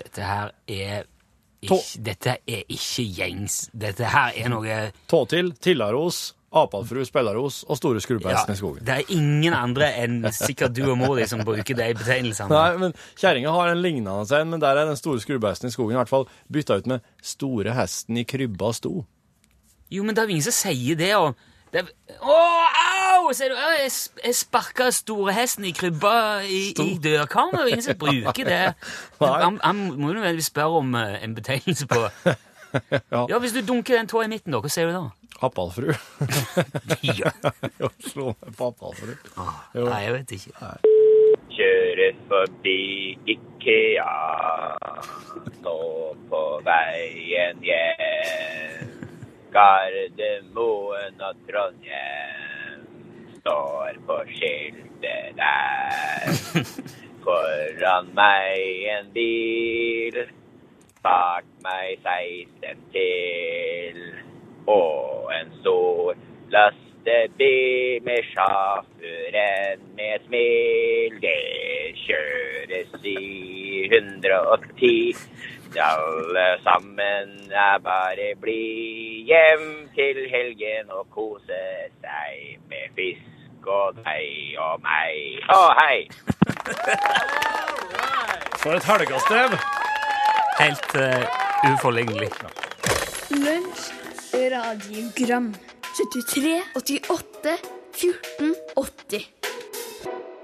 Dette 0.00 0.24
her 0.24 0.54
er 0.66 1.04
ikke, 1.62 1.82
dette 2.02 2.38
er 2.48 2.62
ikke 2.66 3.04
gjengs. 3.06 3.66
Dette 3.70 4.08
her 4.10 4.34
er 4.34 4.50
noe 4.50 4.78
Tå 5.12 5.22
til, 5.30 5.52
Tillaros, 5.62 6.32
Apalfru 6.52 7.00
Spellaros 7.08 7.62
og 7.64 7.78
store 7.78 8.00
skrubbehesten 8.04 8.52
i 8.52 8.58
skogen. 8.58 8.84
Det 8.84 8.98
er 8.98 9.14
ingen 9.14 9.54
andre 9.56 9.88
enn 10.02 10.18
sikkert 10.36 10.74
du 10.76 10.82
og 10.90 10.98
mor 11.00 11.16
di 11.16 11.24
som 11.30 11.40
bruker 11.46 11.78
de 11.78 11.88
betegnelsene. 11.96 12.52
Nei, 12.52 12.76
men 12.82 12.96
kjerringa 13.16 13.54
har 13.54 13.72
en 13.72 13.80
lignende 13.80 14.36
en, 14.36 14.52
men 14.52 14.60
der 14.60 14.76
er 14.76 14.90
den 14.90 15.00
store 15.00 15.22
skrubbehesten 15.22 15.70
i 15.70 15.74
skogen 15.74 15.96
i 15.96 16.00
hvert 16.00 16.12
fall 16.12 16.28
bytta 16.52 16.80
ut 16.82 16.90
med 16.92 17.08
store 17.24 17.72
hesten 17.76 18.20
i 18.20 18.26
krybba 18.28 18.72
sto. 18.76 19.06
Jo, 19.92 20.04
men 20.04 20.16
det 20.16 20.24
er 20.24 20.32
ingen 20.32 20.44
som 20.44 20.56
sier 20.56 20.96
det. 20.96 21.12
Og 21.16 21.34
det 21.72 21.86
Å, 22.20 22.36
au! 22.36 23.32
Sier 23.32 23.52
du. 23.52 23.56
Jeg, 23.56 23.90
jeg 24.24 24.36
sparka 24.36 24.90
storehesten 24.92 25.64
i 25.68 25.72
krybba 25.76 26.42
i, 26.44 26.62
i 26.76 26.96
dørkarmen. 27.00 27.64
Ingen 27.70 27.84
som 27.84 27.96
bruker 28.00 28.48
det. 28.48 28.62
Han 29.22 29.84
må 29.88 30.10
jo 30.10 30.16
nødvendigvis 30.18 30.52
spørre 30.52 30.82
om 30.82 30.96
eh, 31.00 31.16
en 31.24 31.36
betegnelse 31.36 31.88
på 31.88 32.02
Ja. 33.12 33.26
Ja, 33.28 33.38
Hvis 33.42 33.52
du 33.56 33.60
dunker 33.66 33.96
den 33.98 34.08
tåa 34.10 34.24
i 34.24 34.30
midten, 34.32 34.52
da, 34.54 34.60
hva 34.64 34.70
sier 34.72 34.88
du 34.88 34.94
da? 34.96 35.02
Pappalfru. 35.42 35.90
Ja. 37.02 37.32
Slå 38.10 38.30
meg 38.32 38.56
pappalfru. 38.58 39.14
Ah, 39.36 39.56
Nei, 39.74 40.00
jeg 40.06 40.14
vet 40.18 40.34
ikke. 40.38 40.72
Kjører 41.52 42.14
forbi 42.30 42.78
Ikea, 43.34 44.12
nå 45.66 45.76
på 46.30 46.42
veien 46.66 47.60
hjem. 47.66 48.88
Gardermoen 49.52 51.20
og 51.28 51.40
Trondheim 51.48 52.86
står 53.40 53.98
på 54.08 54.16
skiltet 54.30 55.36
der. 55.36 56.32
Foran 57.22 58.08
meg 58.16 58.86
en 58.96 59.10
bil, 59.14 60.16
bak 61.02 61.44
meg 61.64 61.98
16 62.02 62.82
til. 62.94 64.02
Og 64.66 65.32
en 65.40 65.52
stor 65.60 66.14
lastebil 66.54 68.02
med 68.06 68.22
sjåføren 68.32 69.86
med 69.98 70.26
smil. 70.26 71.18
Det 71.24 71.38
kjøres 72.04 72.94
i 73.04 73.18
110. 73.90 75.14
Alle 75.80 76.48
sammen 76.62 77.50
er 77.50 77.78
bare 77.78 78.34
blid. 78.40 79.02
hjem 79.26 79.90
til 79.94 80.28
helgen 80.30 80.90
og 80.90 81.06
kose 81.10 81.60
seg 82.02 82.58
med 82.70 82.90
fisk 82.96 83.66
og 83.66 83.94
deg 84.02 84.58
og 84.58 84.82
meg. 84.84 85.38
Å, 85.52 85.60
hei! 85.78 85.98
For 88.62 88.74
et 88.76 88.90
helgastrev! 88.90 89.81
Helt 90.62 90.94
uh, 90.94 91.72
uforlignelig. 91.72 92.28
Lunsj, 93.30 93.88
radiogram 94.52 95.54
73, 95.96 96.62
88, 96.74 97.56
14, 97.92 98.54
80 98.76 99.26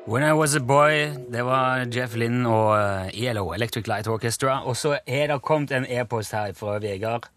When 0.09 0.25
I 0.25 0.33
Was 0.33 0.57
A 0.57 0.61
Boy, 0.61 1.07
det 1.33 1.45
var 1.45 1.85
Jeff 1.95 2.17
Lynn 2.17 2.47
og 2.47 2.79
eh, 2.81 3.29
ELO, 3.29 3.53
Electric 3.53 3.87
Light 3.87 4.09
Orchestra. 4.09 4.63
Og 4.65 4.77
så 4.77 4.97
er 5.07 5.27
det 5.31 5.43
kommet 5.43 5.71
en 5.77 5.87
e-post 5.87 6.33
her 6.33 6.55
fra 6.57 6.79
Vegard, 6.83 7.29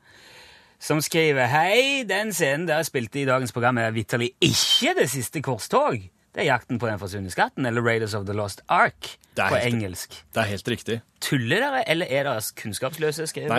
som 0.80 1.02
skriver 1.04 1.52
Hei, 1.52 2.02
den 2.10 2.34
scenen 2.34 2.66
dere 2.70 2.88
spilte 2.88 3.22
i 3.22 3.28
dagens 3.28 3.52
program 3.54 3.78
er 3.78 3.92
vitterlig 3.92 4.32
ikke 4.42 4.96
Det 5.04 5.10
siste 5.12 5.42
korstog. 5.44 6.00
Det 6.34 6.46
er 6.46 6.48
Jakten 6.48 6.80
på 6.80 6.88
den 6.88 6.98
forsvunne 7.02 7.32
skatten, 7.34 7.66
eller 7.68 7.84
Raiders 7.84 8.14
of 8.16 8.24
the 8.26 8.32
Lost 8.34 8.62
Ark 8.72 9.18
på 9.36 9.48
helt- 9.52 9.66
engelsk. 9.68 10.14
Det 10.32 10.40
er 10.40 10.48
helt 10.48 10.68
riktig. 10.72 11.02
Tuller 11.20 11.60
dere, 11.60 11.82
eller 11.92 12.06
er 12.08 12.24
dere 12.24 12.40
kunnskapsløse, 12.56 13.28
skrev 13.28 13.52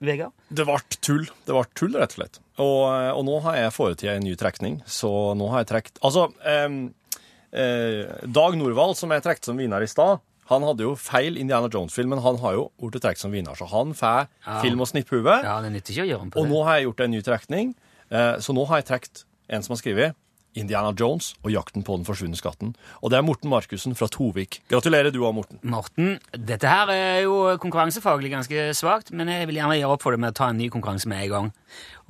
Vegard? 0.00 0.32
Det 0.48 0.64
ble 0.68 0.78
tull. 1.02 1.24
Det 1.46 1.56
ble 1.56 1.64
tull, 1.74 1.96
rett 1.98 2.14
og 2.14 2.18
slett. 2.20 2.38
Og, 2.62 2.84
og 3.18 3.24
nå 3.26 3.40
har 3.42 3.56
jeg 3.56 3.72
foretatt 3.74 4.14
en 4.14 4.22
ny 4.28 4.36
trekning, 4.38 4.76
så 4.86 5.10
nå 5.34 5.48
har 5.50 5.64
jeg 5.64 5.72
trukket 5.72 5.98
Altså, 6.06 6.28
um, 6.46 6.94
eh, 7.50 8.06
Dag 8.30 8.56
Norvald, 8.58 8.94
som 8.96 9.10
jeg 9.10 9.22
trekte 9.26 9.50
som 9.50 9.58
vinner 9.58 9.82
i 9.82 9.90
stad, 9.90 10.22
han 10.50 10.62
hadde 10.62 10.84
jo 10.84 10.94
feil 11.00 11.38
Indiana 11.40 11.70
Jones-film, 11.72 12.10
men 12.14 12.20
han 12.22 12.36
har 12.42 12.52
jo 12.58 12.66
blitt 12.84 13.02
trukket 13.02 13.22
som 13.24 13.32
vinner, 13.32 13.56
så 13.58 13.66
han 13.70 13.94
får 13.96 14.26
Ja. 14.46 14.60
film 14.62 14.80
og 14.80 14.86
snipphue. 14.90 15.24
Ja, 15.42 15.60
det 15.64 15.72
nytter 15.72 15.94
ikke 15.96 16.04
å 16.04 16.10
gjøre 16.12 16.20
om 16.22 16.30
på 16.30 16.36
Og 16.38 16.44
det. 16.46 16.52
nå 16.52 16.64
har 16.64 16.76
jeg 16.78 16.84
gjort 16.86 17.00
en 17.00 17.10
ny 17.10 17.22
trekning, 17.22 17.74
eh, 18.10 18.34
så 18.38 18.54
nå 18.54 18.66
har 18.68 18.82
jeg 18.82 18.86
trukket 18.92 19.24
en 19.48 19.62
som 19.62 19.74
har 19.74 19.82
skrevet 19.82 20.14
Indiana 20.58 20.92
Jones 20.98 21.32
og 21.42 21.52
jakten 21.54 21.84
på 21.86 21.96
den 21.98 22.06
forsvunne 22.06 22.38
skatten. 22.38 22.74
Og 23.02 23.12
det 23.12 23.18
er 23.18 23.26
Morten 23.26 23.50
Markussen 23.52 23.96
fra 23.98 24.08
Tovik. 24.12 24.60
Gratulerer 24.70 25.14
du 25.14 25.20
òg, 25.24 25.34
Morten. 25.36 25.60
Morten, 25.62 26.16
dette 26.32 26.70
her 26.70 26.92
er 26.94 27.20
jo 27.24 27.36
konkurransefaglig 27.62 28.32
ganske 28.34 28.70
svakt, 28.78 29.12
men 29.12 29.32
jeg 29.32 29.50
vil 29.50 29.60
gjerne 29.60 29.78
gjøre 29.80 29.98
opp 29.98 30.06
for 30.06 30.14
det 30.14 30.22
med 30.22 30.34
å 30.34 30.38
ta 30.40 30.50
en 30.52 30.60
ny 30.60 30.70
konkurranse 30.72 31.10
med 31.10 31.26
en 31.26 31.34
gang. 31.34 31.52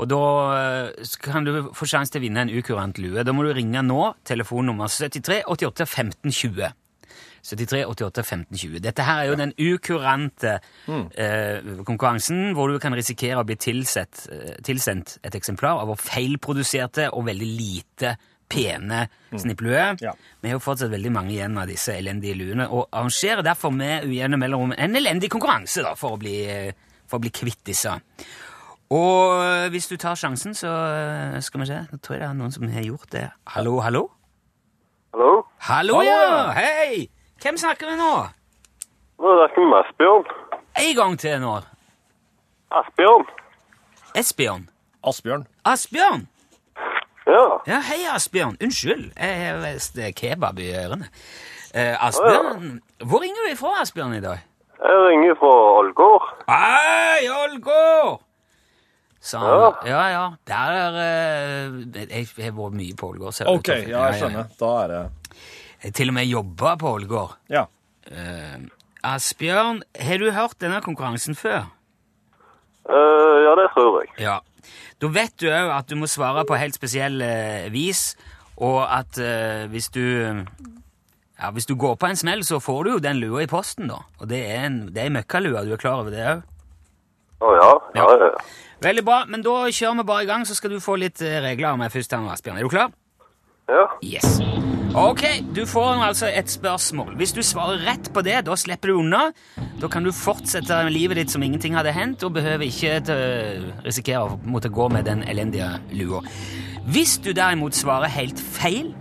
Og 0.03 0.09
da 0.11 0.23
eh, 0.59 1.11
kan 1.25 1.47
du 1.47 1.71
få 1.77 1.89
sjanse 1.89 2.15
til 2.15 2.23
å 2.23 2.27
vinne 2.27 2.47
en 2.47 2.55
ukurant 2.55 2.99
lue. 3.03 3.25
Da 3.25 3.35
må 3.35 3.47
du 3.47 3.53
ringe 3.55 3.85
nå, 3.87 4.01
telefonnummer 4.27 4.91
73 4.91 5.45
88 5.49 5.87
15 5.87 6.35
20. 6.35 6.73
73 7.45 7.85
88 7.85 8.23
15 8.25 8.59
20. 8.59 8.81
Dette 8.81 9.05
her 9.05 9.23
er 9.23 9.29
jo 9.29 9.39
den 9.39 9.53
ukurante 9.61 10.57
eh, 10.89 11.73
konkurransen 11.85 12.55
hvor 12.57 12.73
du 12.73 12.81
kan 12.83 12.97
risikere 12.97 13.43
å 13.43 13.47
bli 13.47 13.59
tilsett, 13.61 14.25
eh, 14.33 14.55
tilsendt 14.65 15.19
et 15.23 15.37
eksemplar 15.37 15.83
av 15.83 15.93
vår 15.93 16.01
feilproduserte 16.01 17.11
og 17.13 17.29
veldig 17.29 17.51
lite 17.51 18.17
pene 18.49 19.05
snipplue. 19.33 19.85
Ja. 20.03 20.15
Vi 20.41 20.51
har 20.51 20.59
jo 20.59 20.63
fortsatt 20.63 20.93
veldig 20.93 21.13
mange 21.15 21.35
igjen 21.35 21.59
av 21.59 21.71
disse 21.71 21.97
elendige 21.99 22.37
luene, 22.39 22.69
og 22.69 22.89
arrangerer 22.93 23.45
derfor 23.47 23.75
med 23.75 24.07
ujevne 24.09 24.39
mellomrom 24.41 24.75
en 24.77 24.99
elendig 25.01 25.31
konkurranse 25.33 25.85
da, 25.85 25.95
for, 25.99 26.17
å 26.17 26.21
bli, 26.21 26.37
for 27.11 27.19
å 27.19 27.25
bli 27.25 27.33
kvitt 27.35 27.65
disse. 27.67 27.95
Og 28.95 29.41
eh, 29.41 29.69
hvis 29.73 29.89
du 29.91 29.97
tar 30.01 30.19
sjansen, 30.21 30.55
så 30.55 30.71
eh, 30.71 31.39
skal 31.43 31.65
vi 31.65 31.71
se. 31.71 31.81
Nå 31.91 31.99
tror 32.05 32.19
jeg 32.19 32.23
det 32.23 32.29
er 32.29 32.39
noen 32.39 32.55
som 32.55 32.69
har 32.71 32.85
gjort 32.85 33.11
det. 33.15 33.27
Hallo, 33.57 33.79
hallo? 33.83 34.07
Hallo? 35.15 35.31
Hallo, 35.69 36.03
ja! 36.05 36.53
Hei! 36.57 37.09
Hvem 37.43 37.59
snakker 37.61 37.91
vi 37.91 37.97
nå? 37.99 38.13
Nå 39.23 39.33
snakker 39.41 39.63
vi 39.63 39.71
med 39.71 39.81
Asbjørn. 39.81 40.29
En 40.85 40.93
gang 40.99 41.17
til 41.23 41.41
nå. 41.43 41.55
Asbjørn? 42.75 43.27
Esbjørn. 44.19 44.69
Asbjørn. 45.07 45.47
Asbjørn! 45.65 46.27
Ja. 47.27 47.45
Ja, 47.67 47.79
hei, 47.89 48.03
Asbjørn. 48.13 48.59
Unnskyld, 48.63 49.07
jeg 49.17 49.39
har 49.41 49.63
visst 49.65 49.97
eh, 49.99 50.13
kebab 50.17 50.59
i 50.61 50.69
ørene. 50.77 51.09
Eh, 51.75 51.95
Asbjørn, 52.07 52.79
hvor 53.05 53.25
ringer 53.25 53.47
du 53.47 53.53
ifra, 53.55 53.73
Asbjørn, 53.83 54.15
i 54.19 54.21
dag? 54.25 54.45
Jeg 54.85 55.01
ringer 55.09 55.35
fra 55.41 55.53
Ålgård. 55.81 56.29
Hei, 56.51 57.25
Ålgård! 57.33 58.21
Ja. 59.25 59.73
Ja, 59.89 60.01
ja. 60.13 60.25
Der 60.45 60.75
er 60.77 60.97
eh, 61.01 62.09
Jeg 62.11 62.27
har 62.45 62.57
vært 62.59 62.77
mye 62.77 62.97
på 63.01 63.09
Ålgård. 63.15 63.39
OK, 63.49 63.71
ja, 63.89 64.03
jeg 64.11 64.19
skjønner. 64.21 64.51
Da 64.61 64.73
er 64.83 64.91
det 64.93 65.03
Jeg 65.85 65.95
til 65.97 66.13
og 66.13 66.17
med 66.19 66.29
jobba 66.29 66.75
på 66.81 66.93
Ålgård. 66.99 67.39
Ja. 67.49 67.65
Eh, 68.11 68.59
Asbjørn, 69.05 69.81
har 70.01 70.21
du 70.21 70.31
hørt 70.33 70.61
denne 70.61 70.83
konkurransen 70.85 71.37
før? 71.37 71.71
Uh, 72.85 73.41
ja, 73.47 73.55
det 73.57 73.71
tror 73.73 74.03
jeg. 74.03 74.13
Ja. 74.21 74.39
Da 75.01 75.11
vet 75.13 75.35
du 75.41 75.49
òg 75.51 75.73
at 75.75 75.91
du 75.91 75.97
må 76.01 76.09
svare 76.11 76.45
på 76.49 76.59
helt 76.61 76.77
spesiell 76.77 77.21
eh, 77.25 77.69
vis, 77.75 78.15
og 78.57 78.85
at 78.87 79.19
eh, 79.19 79.67
hvis 79.73 79.91
du 79.95 80.05
Ja, 81.35 81.51
Hvis 81.51 81.67
du 81.67 81.75
går 81.75 81.97
på 81.99 82.07
en 82.07 82.17
smell, 82.17 82.45
så 82.47 82.61
får 82.63 82.85
du 82.85 82.91
jo 82.93 82.99
den 83.03 83.19
lua 83.19 83.43
i 83.43 83.49
posten, 83.51 83.89
da. 83.91 83.97
Og 84.23 84.29
det 84.31 84.39
er 84.47 84.69
en, 84.69 84.77
det 84.95 85.03
er 85.03 85.09
en 85.11 85.17
møkkalue, 85.19 85.65
du 85.67 85.73
er 85.75 85.81
klar 85.83 86.05
over 86.05 86.15
det 86.15 86.23
òg? 86.23 86.45
Å 87.43 87.49
ja. 87.59 87.71
Ja, 87.99 88.05
ja. 88.07 88.29
ja. 88.31 88.45
Veldig 88.85 89.03
bra, 89.05 89.25
men 89.27 89.43
da 89.43 89.57
kjører 89.67 89.99
vi 89.99 90.05
bare 90.07 90.25
i 90.25 90.29
gang, 90.31 90.47
så 90.47 90.55
skal 90.55 90.71
du 90.71 90.79
få 90.81 90.95
litt 91.01 91.21
eh, 91.27 91.41
regler 91.43 91.73
av 91.73 91.81
meg 91.81 91.91
først. 91.93 92.15
Asbjørn. 92.15 92.61
Er 92.61 92.63
du 92.63 92.71
klar? 92.71 92.95
Yes. 94.05 94.41
Ok, 94.95 95.23
du 95.57 95.65
får 95.67 96.03
altså 96.05 96.29
et 96.31 96.51
spørsmål. 96.51 97.15
Hvis 97.19 97.33
du 97.35 97.43
svarer 97.43 97.81
rett 97.87 98.11
på 98.15 98.23
det, 98.23 98.45
da 98.47 98.55
slipper 98.59 98.93
du 98.93 99.01
unna. 99.01 99.23
Da 99.81 99.89
kan 99.91 100.05
du 100.05 100.13
fortsette 100.15 100.77
livet 100.93 101.19
ditt 101.19 101.33
som 101.33 101.43
ingenting 101.43 101.75
hadde 101.75 101.95
hendt, 101.97 102.23
og 102.23 102.37
behøver 102.37 102.69
ikke 102.69 103.01
til, 103.09 103.65
risikere 103.83 104.29
å 104.29 104.39
måtte 104.47 104.71
gå 104.71 104.87
med 104.93 105.09
den 105.09 105.25
elendige 105.27 105.73
lua. 105.97 106.23
Hvis 106.87 107.17
du 107.25 107.33
derimot 107.35 107.75
svarer 107.75 108.13
helt 108.13 108.39
feil, 108.39 108.93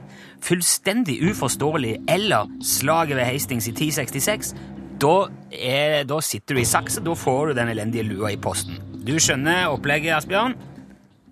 fullstendig 0.44 1.20
uforståelig 1.30 1.98
eller 2.10 2.50
slaget 2.64 3.20
ved 3.20 3.28
Hastings 3.28 3.68
i 3.68 3.76
1066, 3.76 4.54
da, 5.04 5.16
er, 5.52 6.04
da 6.08 6.20
sitter 6.24 6.56
du 6.56 6.64
i 6.64 6.68
saksa, 6.68 7.04
da 7.04 7.16
får 7.18 7.52
du 7.52 7.58
den 7.60 7.70
elendige 7.74 8.08
lua 8.08 8.32
i 8.34 8.40
posten. 8.40 8.80
Du 9.04 9.14
skjønner 9.20 9.68
opplegget, 9.70 10.16
Asbjørn? 10.18 10.56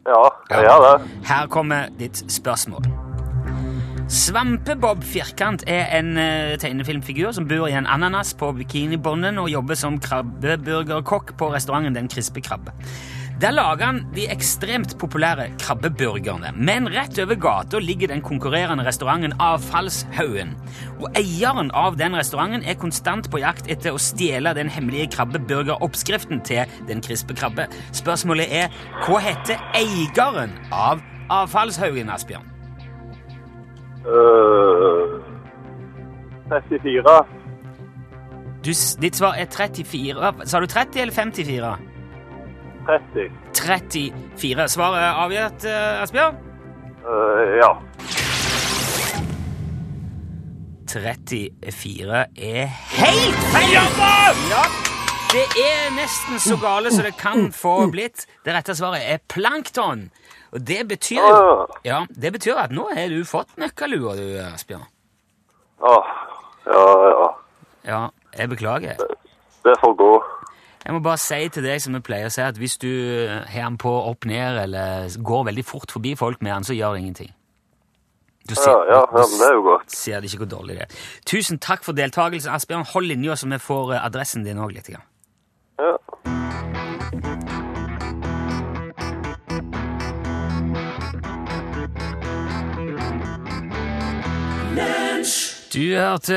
Ja, 0.06 0.26
jeg 0.50 0.68
gjør 0.68 0.86
det. 0.86 1.16
Her 1.30 1.48
kommer 1.48 1.90
ditt 2.00 2.24
spørsmål. 2.32 3.11
Svampebob 4.12 5.06
Firkant 5.08 5.62
er 5.72 5.86
en 5.96 6.18
eh, 6.20 6.58
tegnefilmfigur 6.60 7.32
som 7.32 7.46
bor 7.48 7.70
i 7.70 7.78
en 7.80 7.86
ananas 7.88 8.34
på 8.36 8.50
bikinibånden 8.58 9.40
og 9.40 9.48
jobber 9.48 9.80
som 9.80 10.02
krabbeburgerkokk 10.04 11.32
på 11.40 11.48
restauranten 11.54 11.96
Den 11.96 12.12
krispe 12.12 12.44
krabbe. 12.44 12.74
Der 13.40 13.56
lager 13.56 13.86
han 13.88 14.02
de 14.12 14.28
ekstremt 14.28 14.98
populære 15.00 15.48
krabbeburgerne, 15.64 16.52
men 16.60 16.92
rett 16.92 17.24
over 17.24 17.40
gata 17.40 17.80
ligger 17.80 18.12
den 18.12 18.22
konkurrerende 18.22 18.84
restauranten 18.84 19.38
Avfallshaugen. 19.40 20.58
Og 21.00 21.08
eieren 21.16 21.72
av 21.72 21.96
den 21.96 22.20
restauranten 22.20 22.68
er 22.68 22.82
konstant 22.84 23.32
på 23.32 23.40
jakt 23.40 23.72
etter 23.72 23.96
å 23.96 24.04
stjele 24.12 24.52
den 24.60 24.70
hemmelige 24.70 25.14
krabbeburgeroppskriften 25.16 26.44
til 26.44 26.68
Den 26.92 27.00
krispe 27.00 27.32
krabbe. 27.32 27.72
Spørsmålet 27.96 28.52
er 28.52 28.80
hva 29.06 29.24
heter 29.24 29.70
eieren 29.72 30.60
av 30.76 31.00
Avfallshaugen, 31.32 32.12
Asbjørn? 32.12 32.51
Øh, 34.08 35.22
34. 36.50 37.26
Du, 38.66 38.72
ditt 39.02 39.16
svar 39.16 39.34
er 39.34 39.46
34. 39.46 40.34
Sa 40.46 40.60
du 40.60 40.66
30 40.66 41.02
eller 41.02 41.14
54? 41.14 41.78
30. 42.88 43.32
34. 44.36 44.70
Svaret 44.70 45.04
er 45.04 45.22
avgjort, 45.24 45.66
eh, 45.66 46.02
Asbjørn? 46.02 46.36
Uh, 47.02 47.58
ja. 47.58 47.72
34 50.92 52.26
er 52.38 52.66
helt 52.68 53.44
feil! 53.54 53.74
Ja, 54.52 54.64
det 55.32 55.46
er 55.64 55.94
nesten 55.96 56.42
så 56.44 56.58
gale 56.60 56.92
som 56.92 57.06
det 57.08 57.16
kan 57.18 57.52
få 57.56 57.88
blitt. 57.92 58.26
Det 58.46 58.54
rette 58.54 58.76
svaret 58.76 59.06
er 59.08 59.24
plankton. 59.32 60.10
Og 60.52 60.68
det 60.68 60.82
betyr 60.90 61.22
jo 61.22 61.36
Ah. 61.38 61.68
ja, 61.86 62.02
det 62.12 62.34
betyr 62.34 62.58
at 62.60 62.72
nå 62.76 62.90
har 62.94 63.08
du 63.10 63.24
fått 63.26 63.54
nøkkelua, 63.58 64.16
du, 64.20 64.26
Asbjørn. 64.54 64.84
Ja, 65.82 65.98
ja, 66.68 66.86
ja. 67.10 67.28
Ja, 67.88 68.02
jeg 68.38 68.50
beklager. 68.50 68.98
Det 69.64 69.76
får 69.82 69.96
gå. 69.98 70.12
Jeg 70.86 70.94
må 70.94 71.00
bare 71.06 71.18
si 71.22 71.48
til 71.54 71.64
deg 71.64 71.82
som 71.82 71.94
jeg 71.94 72.04
pleier 72.04 72.26
å 72.28 72.34
si, 72.34 72.42
at 72.42 72.58
hvis 72.58 72.78
du 72.82 72.90
har 73.30 73.68
den 73.70 73.78
på 73.78 73.90
opp 74.10 74.26
ned, 74.26 74.58
eller 74.64 75.10
går 75.24 75.46
veldig 75.46 75.66
fort 75.66 75.92
forbi 75.94 76.16
folk 76.18 76.42
med 76.42 76.52
den, 76.54 76.64
så 76.64 76.74
gjør 76.74 76.94
det 76.98 77.02
ingenting. 77.04 77.32
Du 78.50 78.56
Ja, 78.58 78.72
ja, 78.90 79.02
ja, 79.14 79.22
det 79.22 79.48
er 79.48 79.54
jo 79.54 79.62
godt. 79.62 79.92
ser 79.92 80.20
det 80.20 80.32
ikke 80.34 80.44
hvor 80.46 80.50
dårlig 80.58 80.76
det 80.80 80.82
er. 80.88 80.96
Tusen 81.26 81.60
takk 81.60 81.84
for 81.86 81.94
deltakelsen, 81.94 82.52
Asbjørn. 82.54 82.86
Hold 82.94 83.06
linja, 83.08 83.36
så 83.36 83.48
vi 83.48 83.58
får 83.62 83.94
eh, 83.94 84.06
adressen 84.06 84.44
din 84.44 84.58
òg 84.58 84.74
litt. 84.74 84.90
Ja. 84.90 84.98
Du 95.72 95.96
hørte 95.96 96.36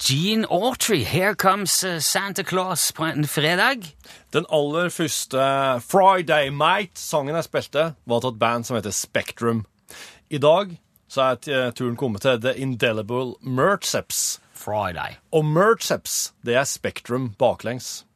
Gene 0.00 0.46
Autry, 0.48 1.04
'Here 1.04 1.34
Comes 1.34 1.84
eh, 1.84 1.98
Santa 2.00 2.42
Claus', 2.42 2.92
på 2.92 3.04
en 3.04 3.26
fredag. 3.28 3.84
Den 4.32 4.46
aller 4.48 4.88
første 4.88 5.36
Friday 5.84 6.48
Mate-sangen 6.48 7.36
jeg 7.36 7.44
spilte, 7.44 7.84
var 8.06 8.20
til 8.24 8.32
et 8.32 8.38
band 8.40 8.64
som 8.64 8.78
heter 8.78 8.96
Spectrum. 8.96 9.66
I 10.30 10.40
dag 10.40 10.72
så 11.04 11.36
er 11.36 11.70
turen 11.76 12.00
kommet 12.00 12.24
til 12.24 12.40
The 12.40 12.56
Indelible 12.56 13.34
Mertseps. 13.44 14.40
Friday. 14.54 15.20
Og 15.32 15.44
Mertseps, 15.44 16.32
det 16.40 16.56
er 16.56 16.64
Spektrum 16.64 17.34
baklengs. 17.36 18.06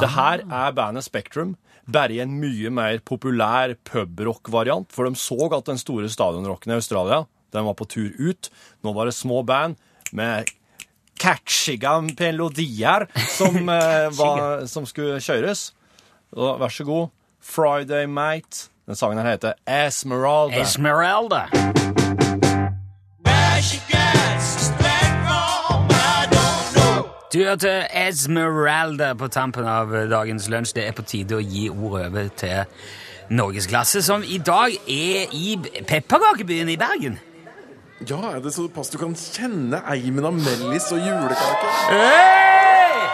Det 0.00 0.08
her 0.16 0.40
er 0.40 0.72
bandet 0.72 1.04
Spektrum, 1.04 1.56
bare 1.84 2.16
i 2.16 2.20
en 2.24 2.40
mye 2.40 2.70
mer 2.70 3.04
populær 3.04 3.76
pubrock-variant, 3.84 4.88
for 4.88 5.04
de 5.04 5.20
så 5.20 5.52
at 5.52 5.68
den 5.68 5.78
store 5.78 6.08
stadionrocken 6.08 6.72
i 6.72 6.80
Australia, 6.80 7.26
den 7.52 7.66
var 7.68 7.76
på 7.78 7.88
tur 7.90 8.12
ut. 8.18 8.50
Nå 8.82 8.92
var 8.96 9.08
det 9.08 9.14
små 9.14 9.42
band 9.46 9.76
med 10.12 10.50
catchige 11.20 11.92
melodier 12.18 13.06
som, 13.38 13.68
eh, 13.78 14.08
var, 14.18 14.66
som 14.66 14.86
skulle 14.86 15.20
kjøres. 15.20 15.72
Og 16.36 16.60
vær 16.60 16.72
så 16.72 16.84
god, 16.84 17.08
Friday 17.40 18.06
Mate. 18.06 18.70
Den 18.86 18.96
sangen 18.96 19.18
her 19.18 19.30
heter 19.30 19.52
Esmeralda. 19.66 20.60
Esmeralda. 20.60 21.46
Du 27.32 27.44
hørte 27.44 27.70
Esmeralda 27.90 29.14
på 29.14 29.28
tampen 29.28 29.66
av 29.68 29.90
dagens 30.10 30.46
lunsj. 30.48 30.76
Det 30.78 30.86
er 30.86 30.94
på 30.96 31.02
tide 31.04 31.36
å 31.36 31.42
gi 31.42 31.66
ordet 31.68 32.06
over 32.06 32.30
til 32.38 32.62
Norgesklasse, 33.34 34.02
som 34.06 34.22
i 34.22 34.38
dag 34.38 34.76
er 34.86 35.34
i 35.34 35.56
pepperkakebyen 35.58 36.70
i 36.70 36.78
Bergen. 36.80 37.18
Ja, 38.04 38.18
er 38.36 38.40
det 38.44 38.52
såpass 38.52 38.90
du 38.92 38.98
kan 39.00 39.14
kjenne 39.16 39.78
eimen 39.88 40.26
av 40.28 40.34
mellis 40.36 40.90
og 40.92 41.00
julekake? 41.00 41.70
Hey! 41.88 43.06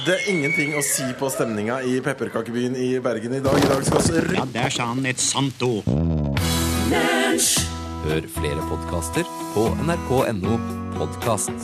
Det 0.00 0.14
er 0.16 0.28
ingenting 0.32 0.72
å 0.76 0.82
si 0.84 1.04
på 1.20 1.28
stemninga 1.32 1.82
i 1.84 1.98
pepperkakebyen 2.04 2.76
i 2.76 2.86
Bergen 3.04 3.34
i 3.36 3.40
dag. 3.44 3.56
I 3.60 3.68
dag 3.68 3.84
skal 3.84 4.00
vi 4.28 4.36
Ja, 4.36 4.46
der 4.52 4.72
sa 4.72 4.88
han 4.92 5.04
et 5.08 5.20
sant 5.20 5.60
ord. 5.64 5.84
Hør 8.04 8.28
flere 8.36 8.64
podkaster 8.68 9.28
på 9.52 9.66
nrk.no 9.84 10.56
podkast. 10.96 11.56